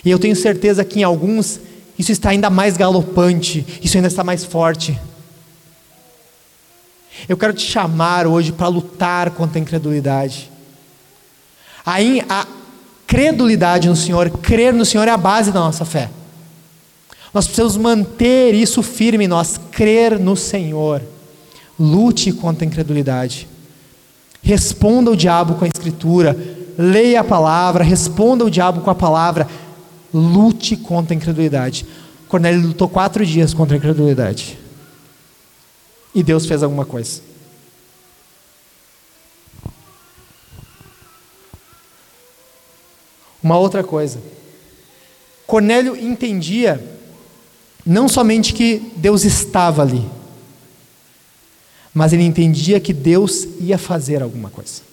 [0.04, 1.60] E eu tenho certeza que em alguns
[1.98, 5.00] isso está ainda mais galopante, isso ainda está mais forte.
[7.28, 10.52] Eu quero te chamar hoje para lutar contra a incredulidade.
[11.86, 11.98] A,
[12.30, 12.48] a
[13.06, 16.10] credulidade no Senhor, crer no Senhor é a base da nossa fé.
[17.34, 21.02] Nós precisamos manter isso firme em nós, crer no Senhor.
[21.80, 23.48] Lute contra a incredulidade.
[24.41, 26.38] Responda o diabo com a Escritura.
[26.78, 29.48] Leia a palavra, responda o diabo com a palavra.
[30.14, 31.86] Lute contra a incredulidade.
[32.28, 34.57] Cornélio lutou quatro dias contra a incredulidade.
[36.14, 37.22] E Deus fez alguma coisa.
[43.41, 44.20] Uma outra coisa.
[45.45, 46.82] Cornélio entendia
[47.86, 50.09] não somente que Deus estava ali,
[51.93, 54.93] mas ele entendia que Deus ia fazer alguma coisa.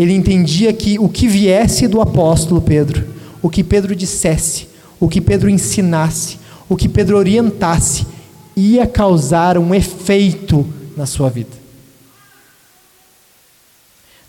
[0.00, 3.06] Ele entendia que o que viesse do apóstolo Pedro,
[3.42, 4.66] o que Pedro dissesse,
[4.98, 6.38] o que Pedro ensinasse,
[6.70, 8.06] o que Pedro orientasse,
[8.56, 11.50] ia causar um efeito na sua vida.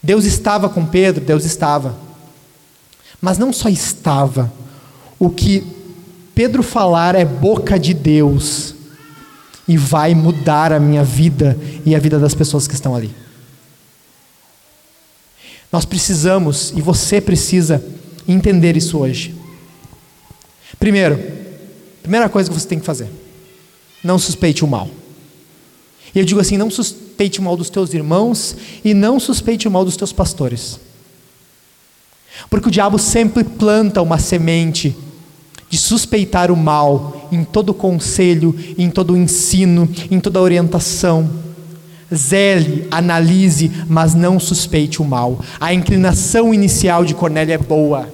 [0.04, 1.96] Deus estava com Pedro, Deus estava.
[3.22, 4.52] Mas não só estava,
[5.18, 5.66] o que
[6.36, 8.76] Pedro falar é boca de Deus
[9.66, 13.21] e vai mudar a minha vida e a vida das pessoas que estão ali.
[15.72, 17.84] Nós precisamos, e você precisa,
[18.28, 19.34] entender isso hoje.
[20.80, 21.20] Primeiro,
[22.02, 23.08] primeira coisa que você tem que fazer:
[24.04, 24.90] não suspeite o mal.
[26.14, 29.72] E eu digo assim: não suspeite o mal dos teus irmãos e não suspeite o
[29.72, 30.80] mal dos teus pastores.
[32.50, 34.96] Porque o diabo sempre planta uma semente
[35.70, 41.30] de suspeitar o mal em todo conselho, em todo ensino, em toda orientação.
[42.14, 45.39] Zele, analise, mas não suspeite o mal.
[45.59, 48.09] A inclinação inicial de Cornélio é boa.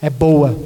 [0.00, 0.56] É boa.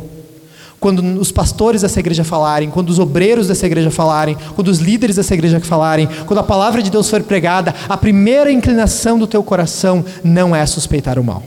[0.79, 5.17] Quando os pastores dessa igreja falarem, quando os obreiros dessa igreja falarem, quando os líderes
[5.17, 9.43] dessa igreja falarem, quando a palavra de Deus for pregada, a primeira inclinação do teu
[9.43, 11.43] coração não é suspeitar o mal.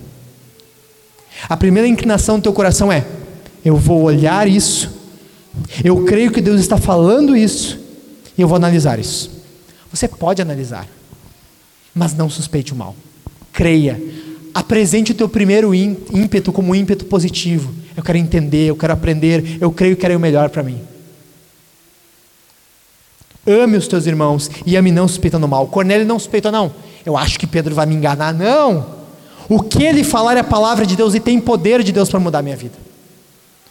[1.48, 3.06] A primeira inclinação do teu coração é:
[3.64, 4.92] eu vou olhar isso,
[5.84, 7.80] eu creio que Deus está falando isso,
[8.38, 9.39] e eu vou analisar isso.
[9.92, 10.88] Você pode analisar,
[11.94, 12.96] mas não suspeite o mal.
[13.52, 14.02] Creia.
[14.54, 17.74] Apresente o teu primeiro ímpeto como um ímpeto positivo.
[17.96, 20.80] Eu quero entender, eu quero aprender, eu creio que quero o melhor para mim.
[23.48, 25.68] Ame os teus irmãos e ame não suspeitando mal.
[25.68, 26.72] Cornélio não suspeita, não.
[27.06, 28.34] Eu acho que Pedro vai me enganar.
[28.34, 29.00] Não.
[29.48, 32.20] O que ele falar é a palavra de Deus e tem poder de Deus para
[32.20, 32.78] mudar a minha vida.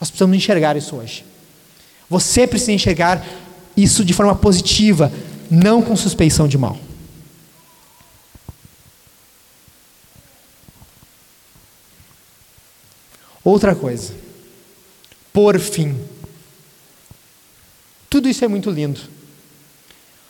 [0.01, 1.25] Nós precisamos enxergar isso hoje.
[2.11, 3.25] Você precisa enxergar
[3.77, 5.13] isso de forma positiva,
[5.51, 6.79] não com suspeição de mal.
[13.45, 14.15] Outra coisa,
[15.33, 15.99] por fim,
[18.11, 19.01] tudo isso é muito lindo.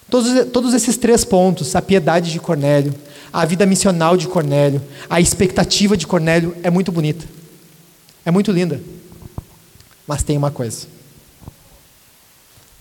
[0.09, 2.95] Todos, todos esses três pontos, a piedade de Cornélio,
[3.33, 7.27] a vida missional de Cornélio, a expectativa de Cornélio é muito bonita,
[8.25, 8.81] é muito linda.
[10.07, 10.87] Mas tem uma coisa.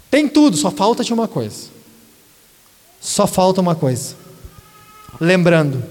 [0.09, 1.76] Tem tudo, só falta de uma coisa.
[3.07, 4.15] Só falta uma coisa.
[5.17, 5.81] Lembrando,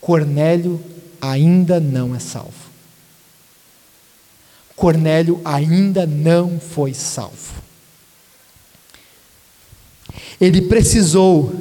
[0.00, 0.80] Cornélio
[1.20, 2.70] ainda não é salvo.
[4.76, 7.54] Cornélio ainda não foi salvo.
[10.40, 11.52] Ele precisou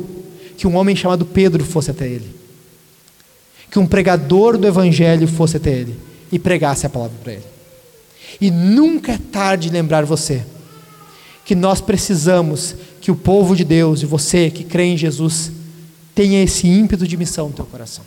[0.56, 2.40] que um homem chamado Pedro fosse até ele,
[3.72, 6.00] que um pregador do evangelho fosse até ele
[6.32, 7.46] e pregasse a palavra para ele.
[8.40, 10.46] E nunca é tarde lembrar você
[11.46, 15.52] que nós precisamos que o povo de Deus e você que crê em Jesus
[16.16, 18.04] tenha esse ímpeto de missão no teu coração.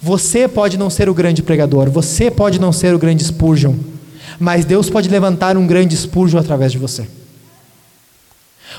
[0.00, 3.74] Você pode não ser o grande pregador, você pode não ser o grande Spurgeon,
[4.40, 7.06] mas Deus pode levantar um grande Spurgeon através de você.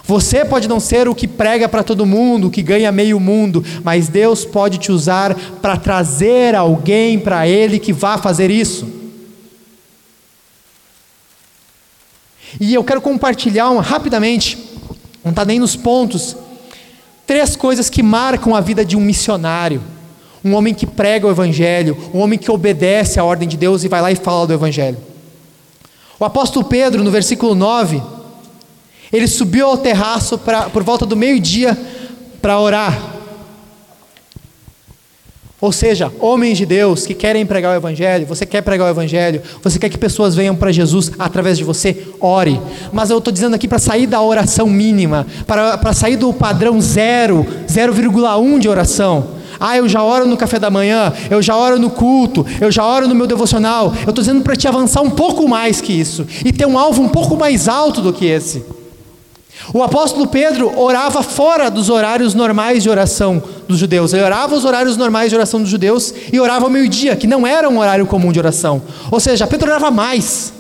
[0.03, 3.63] Você pode não ser o que prega para todo mundo, o que ganha meio mundo,
[3.84, 9.05] mas Deus pode te usar para trazer alguém para Ele que vá fazer isso.
[12.59, 14.57] E eu quero compartilhar rapidamente,
[15.23, 16.35] não está nem nos pontos,
[17.25, 19.81] três coisas que marcam a vida de um missionário.
[20.43, 23.87] Um homem que prega o Evangelho, um homem que obedece à ordem de Deus e
[23.87, 24.97] vai lá e fala do Evangelho.
[26.19, 28.01] O apóstolo Pedro, no versículo 9,
[29.11, 31.77] ele subiu ao terraço pra, por volta do meio-dia
[32.41, 33.14] para orar.
[35.66, 39.41] Ou seja, homens de Deus que querem pregar o Evangelho, você quer pregar o Evangelho,
[39.63, 42.61] você quer que pessoas venham para Jesus através de você, ore.
[42.93, 46.80] Mas eu estou dizendo aqui para sair da oração mínima, para, para sair do padrão
[46.80, 49.30] zero, 0,1 de oração.
[49.59, 52.86] Ah, eu já oro no café da manhã, eu já oro no culto, eu já
[52.86, 53.91] oro no meu devocional.
[54.03, 57.01] Eu estou dizendo para te avançar um pouco mais que isso e ter um alvo
[57.01, 58.63] um pouco mais alto do que esse.
[59.74, 64.13] O apóstolo Pedro orava fora dos horários normais de oração dos judeus.
[64.13, 67.45] Ele orava os horários normais de oração dos judeus e orava ao meio-dia, que não
[67.45, 68.82] era um horário comum de oração.
[69.11, 70.53] Ou seja, Pedro orava mais.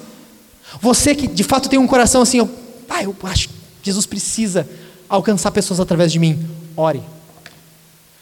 [0.81, 2.49] Você que de fato tem um coração assim, eu,
[2.89, 4.67] ah, eu acho que Jesus precisa
[5.07, 6.39] alcançar pessoas através de mim.
[6.75, 7.01] Ore.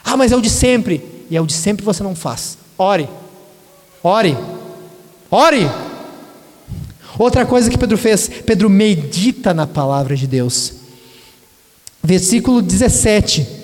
[0.04, 1.26] Ah, mas é o de sempre.
[1.30, 2.58] E é o de sempre você não faz.
[2.78, 3.10] Ore.
[4.04, 4.38] Ore.
[5.32, 5.70] Ore.
[7.18, 10.74] Outra coisa que Pedro fez, Pedro medita na palavra de Deus.
[12.04, 13.63] Versículo 17.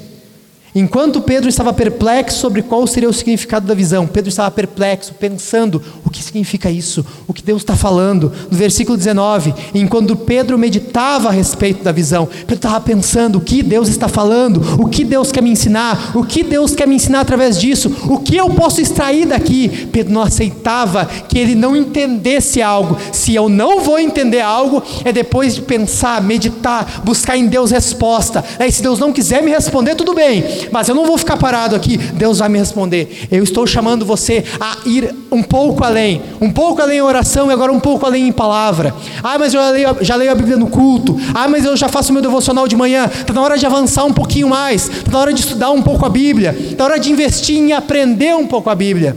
[0.73, 5.81] Enquanto Pedro estava perplexo sobre qual seria o significado da visão, Pedro estava perplexo, pensando
[6.05, 8.31] o que significa isso, o que Deus está falando.
[8.51, 13.63] No versículo 19, enquanto Pedro meditava a respeito da visão, Pedro estava pensando o que
[13.63, 17.21] Deus está falando, o que Deus quer me ensinar, o que Deus quer me ensinar
[17.21, 19.87] através disso, o que eu posso extrair daqui.
[19.91, 22.95] Pedro não aceitava que ele não entendesse algo.
[23.11, 28.45] Se eu não vou entender algo, é depois de pensar, meditar, buscar em Deus resposta.
[28.59, 31.75] Aí, se Deus não quiser me responder, tudo bem mas eu não vou ficar parado
[31.75, 33.27] aqui, Deus vai me responder.
[33.31, 37.53] Eu estou chamando você a ir um pouco além, um pouco além em oração e
[37.53, 38.93] agora um pouco além em palavra.
[39.23, 41.19] Ah, mas eu já leio, já leio a Bíblia no culto.
[41.33, 43.05] Ah, mas eu já faço meu devocional de manhã.
[43.05, 46.05] Está na hora de avançar um pouquinho mais, está na hora de estudar um pouco
[46.05, 49.15] a Bíblia, está na hora de investir em aprender um pouco a Bíblia,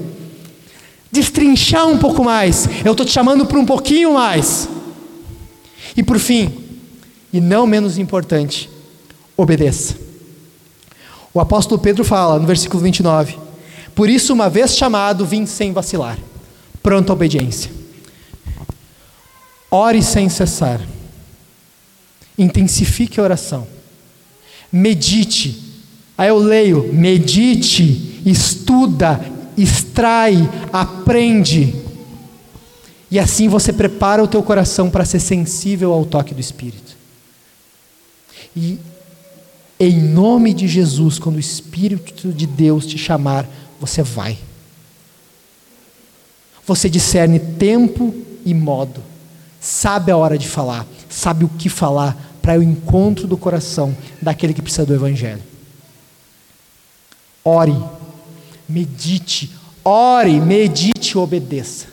[1.10, 2.68] destrinchar um pouco mais.
[2.84, 4.68] Eu estou te chamando para um pouquinho mais.
[5.96, 6.50] E por fim,
[7.32, 8.68] e não menos importante,
[9.36, 10.11] obedeça.
[11.34, 13.38] O apóstolo Pedro fala no versículo 29:
[13.94, 16.18] Por isso, uma vez chamado, vim sem vacilar,
[16.82, 17.70] pronto à obediência.
[19.70, 20.80] Ore sem cessar,
[22.36, 23.66] intensifique a oração,
[24.70, 25.72] medite.
[26.18, 29.20] Aí eu leio: medite, estuda,
[29.56, 30.36] extrai,
[30.70, 31.74] aprende.
[33.10, 36.96] E assim você prepara o teu coração para ser sensível ao toque do Espírito.
[38.56, 38.78] E
[39.88, 43.48] em nome de Jesus, quando o Espírito de Deus te chamar,
[43.80, 44.38] você vai.
[46.64, 48.14] Você discerne tempo
[48.44, 49.02] e modo,
[49.60, 54.54] sabe a hora de falar, sabe o que falar para o encontro do coração daquele
[54.54, 55.42] que precisa do Evangelho.
[57.44, 57.76] Ore,
[58.68, 59.50] medite,
[59.84, 61.86] ore, medite e obedeça,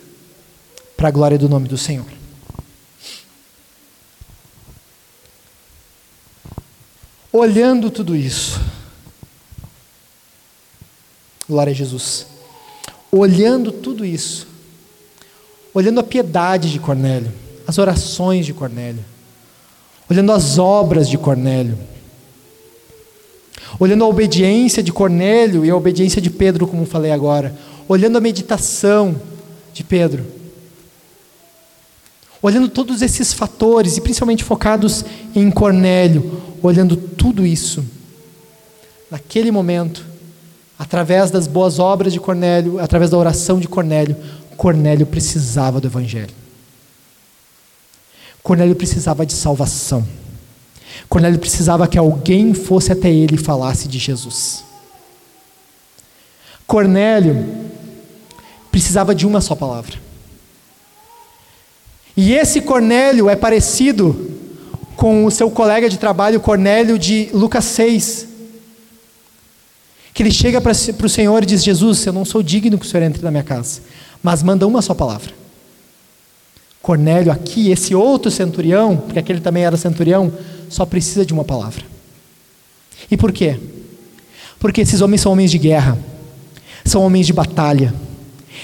[0.96, 2.19] para a glória do nome do Senhor.
[7.40, 8.60] Olhando tudo isso,
[11.48, 12.28] glória a Jesus,
[13.10, 14.46] olhando tudo isso,
[15.74, 17.32] olhando a piedade de Cornélio,
[17.66, 19.06] as orações de Cornélio,
[20.10, 21.80] olhando as obras de Cornélio,
[23.80, 27.56] olhando a obediência de Cornélio e a obediência de Pedro, como falei agora,
[27.88, 29.16] olhando a meditação
[29.72, 30.26] de Pedro,
[32.42, 35.04] olhando todos esses fatores e principalmente focados
[35.36, 37.84] em Cornélio, olhando tudo isso,
[39.12, 40.06] naquele momento,
[40.78, 44.16] através das boas obras de Cornélio, através da oração de Cornélio,
[44.56, 46.34] Cornélio precisava do Evangelho.
[48.42, 50.06] Cornélio precisava de salvação.
[51.08, 54.64] Cornélio precisava que alguém fosse até ele e falasse de Jesus.
[56.66, 57.48] Cornélio
[58.72, 60.09] precisava de uma só palavra.
[62.22, 64.30] E esse Cornélio é parecido
[64.98, 68.28] com o seu colega de trabalho Cornélio de Lucas 6.
[70.14, 72.90] Que ele chega para o Senhor e diz: Jesus, eu não sou digno que o
[72.90, 73.80] Senhor entre na minha casa,
[74.22, 75.32] mas manda uma só palavra.
[76.82, 80.30] Cornélio, aqui, esse outro centurião, porque aquele também era centurião,
[80.68, 81.86] só precisa de uma palavra.
[83.10, 83.58] E por quê?
[84.60, 85.98] Porque esses homens são homens de guerra,
[86.84, 87.94] são homens de batalha.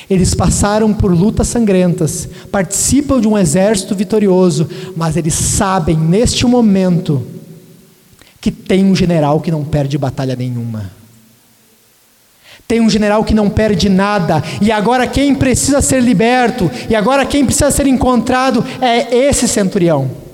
[0.10, 7.26] Eles passaram por lutas sangrentas, participam de um exército vitorioso, mas eles sabem neste momento
[8.40, 10.92] que tem um general que não perde batalha nenhuma.
[12.68, 17.26] Tem um general que não perde nada, e agora quem precisa ser liberto, e agora
[17.26, 20.25] quem precisa ser encontrado é esse centurião.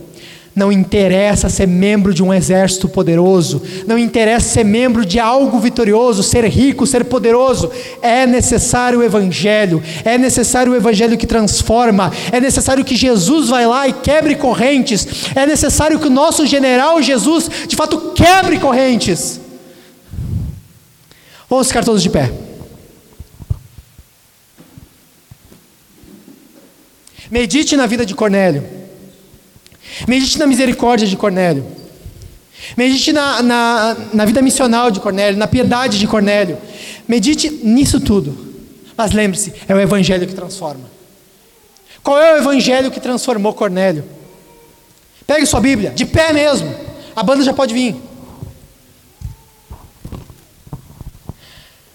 [0.53, 6.21] Não interessa ser membro de um exército poderoso, não interessa ser membro de algo vitorioso,
[6.23, 7.71] ser rico, ser poderoso.
[8.01, 13.65] É necessário o Evangelho, é necessário o Evangelho que transforma, é necessário que Jesus vá
[13.65, 19.39] lá e quebre correntes, é necessário que o nosso general Jesus de fato quebre correntes.
[21.49, 22.31] Vamos ficar todos de pé.
[27.29, 28.80] Medite na vida de Cornélio.
[30.07, 31.65] Medite na misericórdia de Cornélio.
[32.77, 36.57] Medite na, na, na vida missional de Cornélio, na piedade de Cornélio.
[37.07, 38.51] Medite nisso tudo.
[38.95, 40.89] Mas lembre-se, é o Evangelho que transforma.
[42.03, 44.03] Qual é o Evangelho que transformou Cornélio?
[45.25, 46.73] Pegue sua Bíblia, de pé mesmo.
[47.15, 47.95] A banda já pode vir.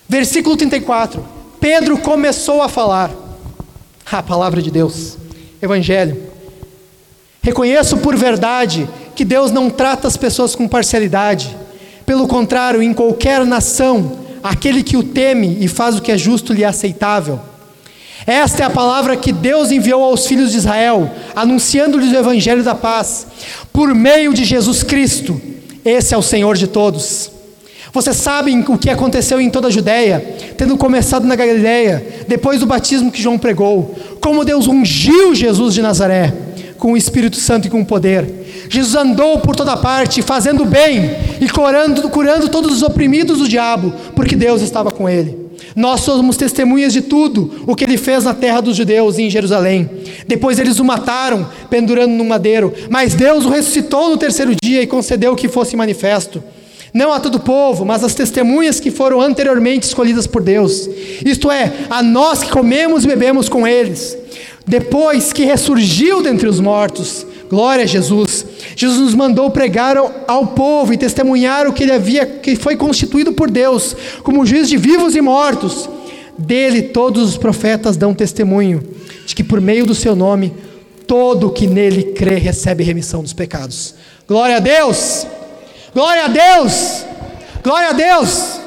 [0.08, 1.26] Versículo 34.
[1.60, 3.10] Pedro começou a falar.
[4.10, 5.18] A palavra de Deus.
[5.60, 6.35] Evangelho.
[7.46, 11.56] Reconheço por verdade que Deus não trata as pessoas com parcialidade.
[12.04, 16.52] Pelo contrário, em qualquer nação, aquele que o teme e faz o que é justo
[16.52, 17.38] lhe é aceitável.
[18.26, 22.74] Esta é a palavra que Deus enviou aos filhos de Israel, anunciando-lhes o evangelho da
[22.74, 23.28] paz,
[23.72, 25.40] por meio de Jesus Cristo.
[25.84, 27.30] Esse é o Senhor de todos.
[27.92, 30.18] Vocês sabem o que aconteceu em toda a Judéia,
[30.58, 35.80] tendo começado na Galiléia, depois do batismo que João pregou, como Deus ungiu Jesus de
[35.80, 36.46] Nazaré
[36.86, 38.24] com o Espírito Santo e com o poder.
[38.68, 43.92] Jesus andou por toda parte, fazendo bem e curando, curando todos os oprimidos do diabo,
[44.14, 45.36] porque Deus estava com ele.
[45.74, 49.30] Nós somos testemunhas de tudo o que ele fez na terra dos judeus e em
[49.30, 49.90] Jerusalém.
[50.28, 54.86] Depois eles o mataram, pendurando no madeiro, mas Deus o ressuscitou no terceiro dia e
[54.86, 56.40] concedeu que fosse manifesto
[56.94, 60.88] não a todo o povo, mas as testemunhas que foram anteriormente escolhidas por Deus,
[61.22, 64.16] isto é, a nós que comemos e bebemos com eles
[64.66, 68.44] depois que ressurgiu dentre os mortos, glória a Jesus.
[68.74, 73.32] Jesus nos mandou pregar ao, povo e testemunhar o que ele havia, que foi constituído
[73.32, 73.94] por Deus,
[74.24, 75.88] como juiz de vivos e mortos.
[76.36, 78.82] Dele todos os profetas dão testemunho
[79.24, 80.52] de que por meio do seu nome
[81.06, 83.94] todo que nele crê recebe remissão dos pecados.
[84.26, 85.26] Glória a Deus!
[85.94, 87.04] Glória a Deus!
[87.62, 88.60] Glória a Deus!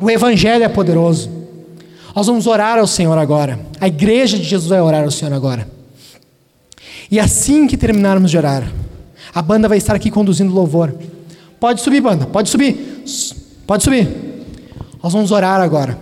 [0.00, 1.41] O evangelho é poderoso.
[2.14, 3.58] Nós vamos orar ao Senhor agora.
[3.80, 5.68] A igreja de Jesus vai orar ao Senhor agora.
[7.10, 8.70] E assim que terminarmos de orar,
[9.34, 10.94] a banda vai estar aqui conduzindo louvor.
[11.58, 13.04] Pode subir, banda, pode subir.
[13.66, 14.08] Pode subir.
[15.02, 15.98] Nós vamos orar agora.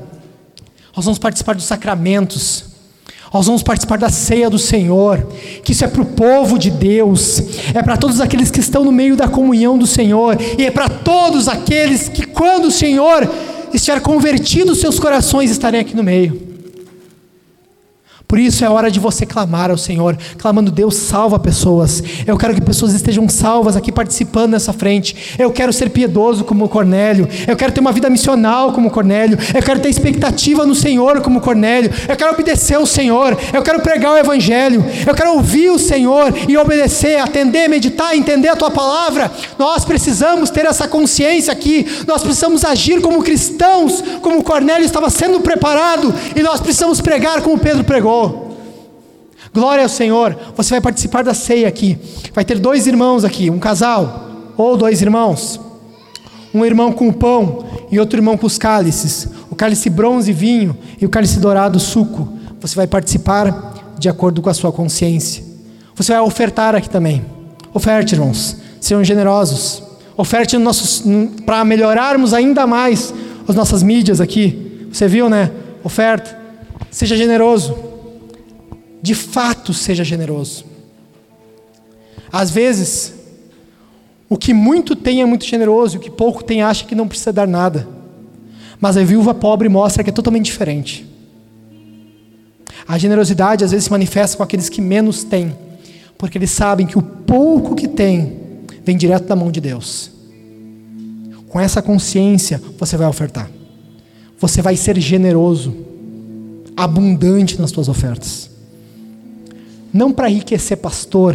[0.95, 2.65] Nós vamos participar dos sacramentos.
[3.33, 5.25] Nós vamos participar da ceia do Senhor,
[5.63, 7.41] que isso é para o povo de Deus,
[7.73, 10.89] é para todos aqueles que estão no meio da comunhão do Senhor, e é para
[10.89, 13.31] todos aqueles que, quando o Senhor
[13.77, 16.50] estiver convertido seus corações, estarem aqui no meio.
[18.31, 22.01] Por isso é hora de você clamar ao Senhor, clamando: Deus salva pessoas.
[22.25, 25.35] Eu quero que pessoas estejam salvas aqui participando nessa frente.
[25.37, 27.29] Eu quero ser piedoso como Cornélio.
[27.49, 29.37] Eu quero ter uma vida missional como Cornélio.
[29.53, 31.91] Eu quero ter expectativa no Senhor como Cornélio.
[32.09, 33.37] Eu quero obedecer ao Senhor.
[33.53, 34.85] Eu quero pregar o Evangelho.
[35.05, 39.29] Eu quero ouvir o Senhor e obedecer, atender, meditar, entender a tua palavra.
[39.59, 41.85] Nós precisamos ter essa consciência aqui.
[42.07, 46.15] Nós precisamos agir como cristãos, como Cornélio estava sendo preparado.
[46.37, 48.20] E nós precisamos pregar como Pedro pregou.
[49.53, 50.37] Glória ao Senhor.
[50.57, 51.99] Você vai participar da ceia aqui.
[52.33, 55.61] Vai ter dois irmãos aqui, um casal ou dois irmãos.
[56.55, 59.29] Um irmão com o pão e outro irmão com os cálices.
[59.51, 62.29] O cálice bronze vinho e o cálice dourado suco.
[62.61, 65.43] Você vai participar de acordo com a sua consciência.
[65.95, 67.25] Você vai ofertar aqui também.
[67.75, 68.57] Oferte, irmãos.
[68.81, 69.83] Sejam generosos.
[70.17, 70.57] Oferte
[71.45, 73.13] para melhorarmos ainda mais
[73.49, 74.87] as nossas mídias aqui.
[74.93, 75.51] Você viu, né?
[75.83, 76.39] Oferta.
[76.91, 77.90] Seja generoso
[79.03, 80.65] de fato seja generoso.
[82.33, 83.15] Às vezes,
[84.29, 87.09] o que muito tem é muito generoso, e o que pouco tem acha que não
[87.09, 87.89] precisa dar nada.
[88.79, 91.07] Mas a viúva pobre mostra que é totalmente diferente.
[92.87, 95.57] A generosidade às vezes se manifesta com aqueles que menos têm,
[96.17, 98.39] porque eles sabem que o pouco que têm
[98.85, 100.11] vem direto da mão de Deus.
[101.49, 103.51] Com essa consciência, você vai ofertar.
[104.39, 105.77] Você vai ser generoso,
[106.77, 108.50] abundante nas suas ofertas
[109.93, 111.35] não para enriquecer pastor,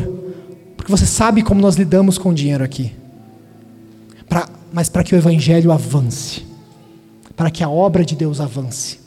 [0.75, 2.93] porque você sabe como nós lidamos com o dinheiro aqui,
[4.27, 6.45] pra, mas para que o evangelho avance,
[7.35, 8.99] para que a obra de Deus avance.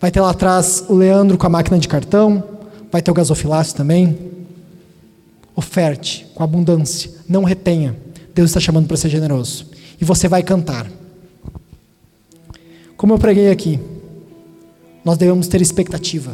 [0.00, 2.42] Vai ter lá atrás o Leandro com a máquina de cartão,
[2.90, 4.18] vai ter o gasofilácio também.
[5.54, 7.94] Oferte com abundância, não retenha.
[8.34, 9.66] Deus está chamando para ser generoso.
[10.00, 10.90] E você vai cantar.
[12.96, 13.78] Como eu preguei aqui,
[15.04, 16.32] nós devemos ter expectativa.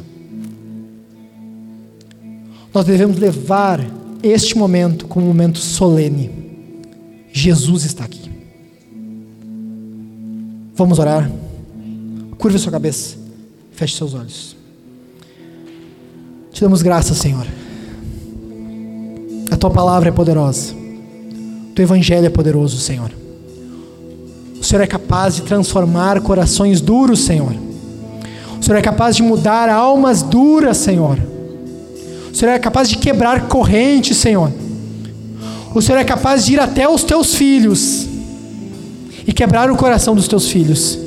[2.76, 3.80] Nós devemos levar
[4.22, 6.30] este momento como um momento solene.
[7.32, 8.30] Jesus está aqui.
[10.74, 11.32] Vamos orar?
[12.36, 13.16] Curve sua cabeça,
[13.72, 14.54] feche seus olhos.
[16.52, 17.46] Te damos graças, Senhor.
[19.50, 20.74] A tua palavra é poderosa.
[20.74, 23.10] O teu evangelho é poderoso, Senhor.
[24.60, 27.54] O Senhor é capaz de transformar corações duros, Senhor.
[28.60, 31.35] O Senhor é capaz de mudar almas duras, Senhor.
[32.36, 34.52] O Senhor é capaz de quebrar correntes, Senhor.
[35.74, 38.06] O Senhor é capaz de ir até os teus filhos
[39.26, 40.98] e quebrar o coração dos teus filhos.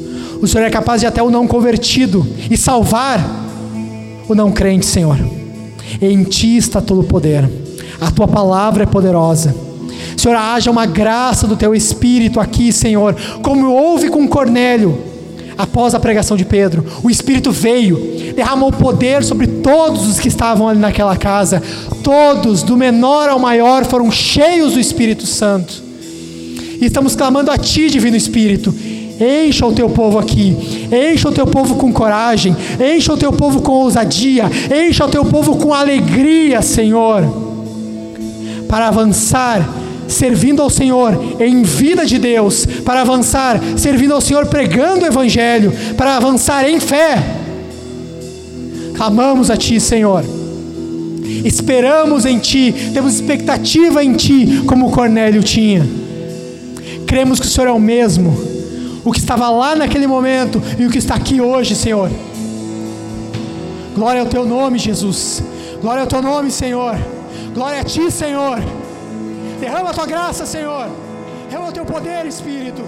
[0.41, 3.23] O Senhor é capaz de até o não convertido e salvar
[4.27, 5.19] o não crente, Senhor.
[6.01, 7.47] Em ti está todo o poder.
[8.01, 9.55] A tua palavra é poderosa.
[10.17, 15.08] Senhor, haja uma graça do teu espírito aqui, Senhor, como houve com Cornélio
[15.59, 16.85] após a pregação de Pedro.
[17.03, 17.97] O espírito veio,
[18.33, 21.61] derramou poder sobre todos os que estavam ali naquela casa.
[22.01, 25.83] Todos, do menor ao maior, foram cheios do Espírito Santo.
[26.79, 28.73] E estamos clamando a Ti, Divino Espírito.
[29.19, 30.55] Encha o teu povo aqui,
[30.89, 35.25] encha o teu povo com coragem, encha o teu povo com ousadia, encha o teu
[35.25, 37.25] povo com alegria, Senhor,
[38.69, 39.69] para avançar
[40.09, 45.71] servindo ao Senhor em vida de Deus, para avançar servindo ao Senhor pregando o Evangelho,
[45.95, 47.17] para avançar em fé.
[48.95, 50.25] Clamamos a Ti, Senhor.
[51.45, 55.87] Esperamos em Ti, temos expectativa em Ti, como Cornélio tinha.
[57.05, 58.37] Cremos que o Senhor é o mesmo,
[59.05, 62.09] o que estava lá naquele momento e o que está aqui hoje, Senhor.
[63.95, 65.41] Glória ao Teu nome, Jesus.
[65.81, 66.95] Glória ao Teu nome, Senhor.
[67.53, 68.59] Glória a Ti, Senhor.
[69.59, 70.87] Derrama a Tua graça, Senhor.
[71.49, 72.83] Derrama o Teu poder, Espírito.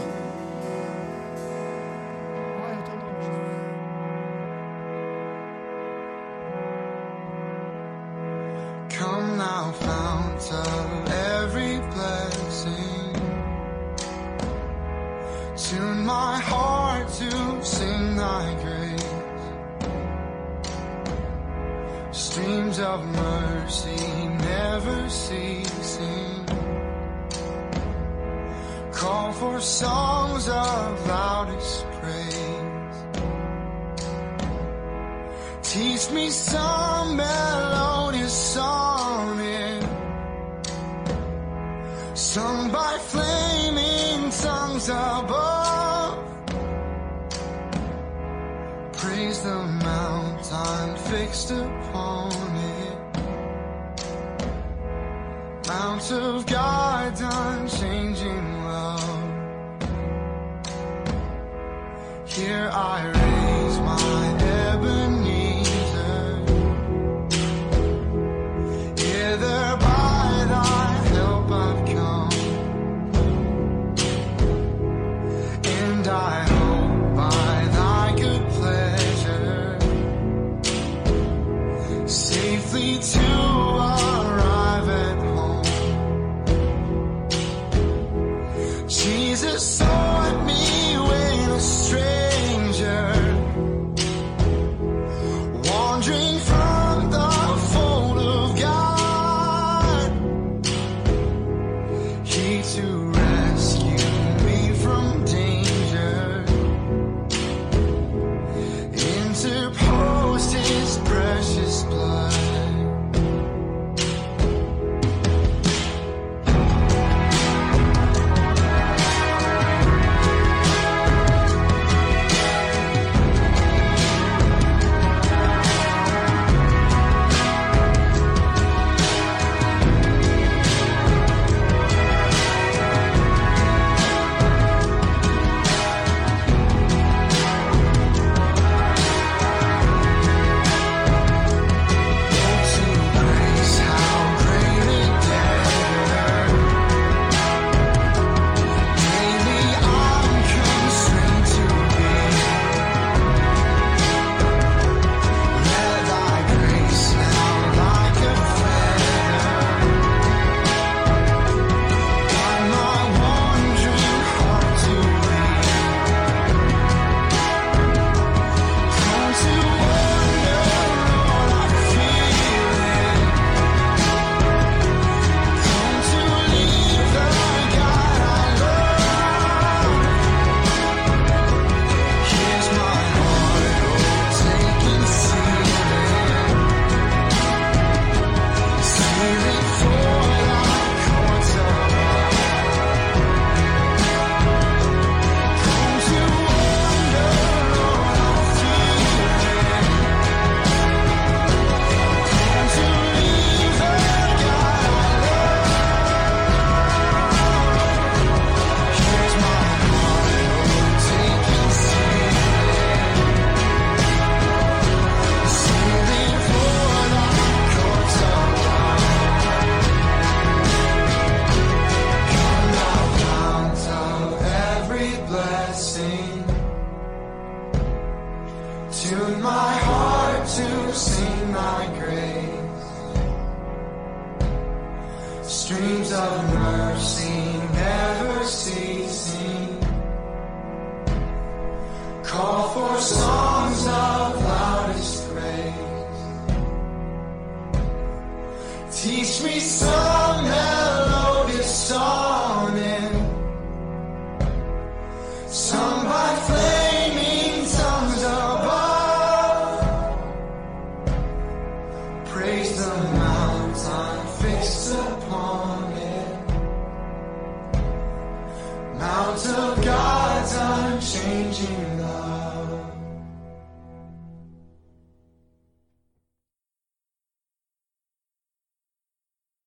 [49.01, 52.97] Praise the mountain fixed upon it.
[55.67, 57.23] Mount of God's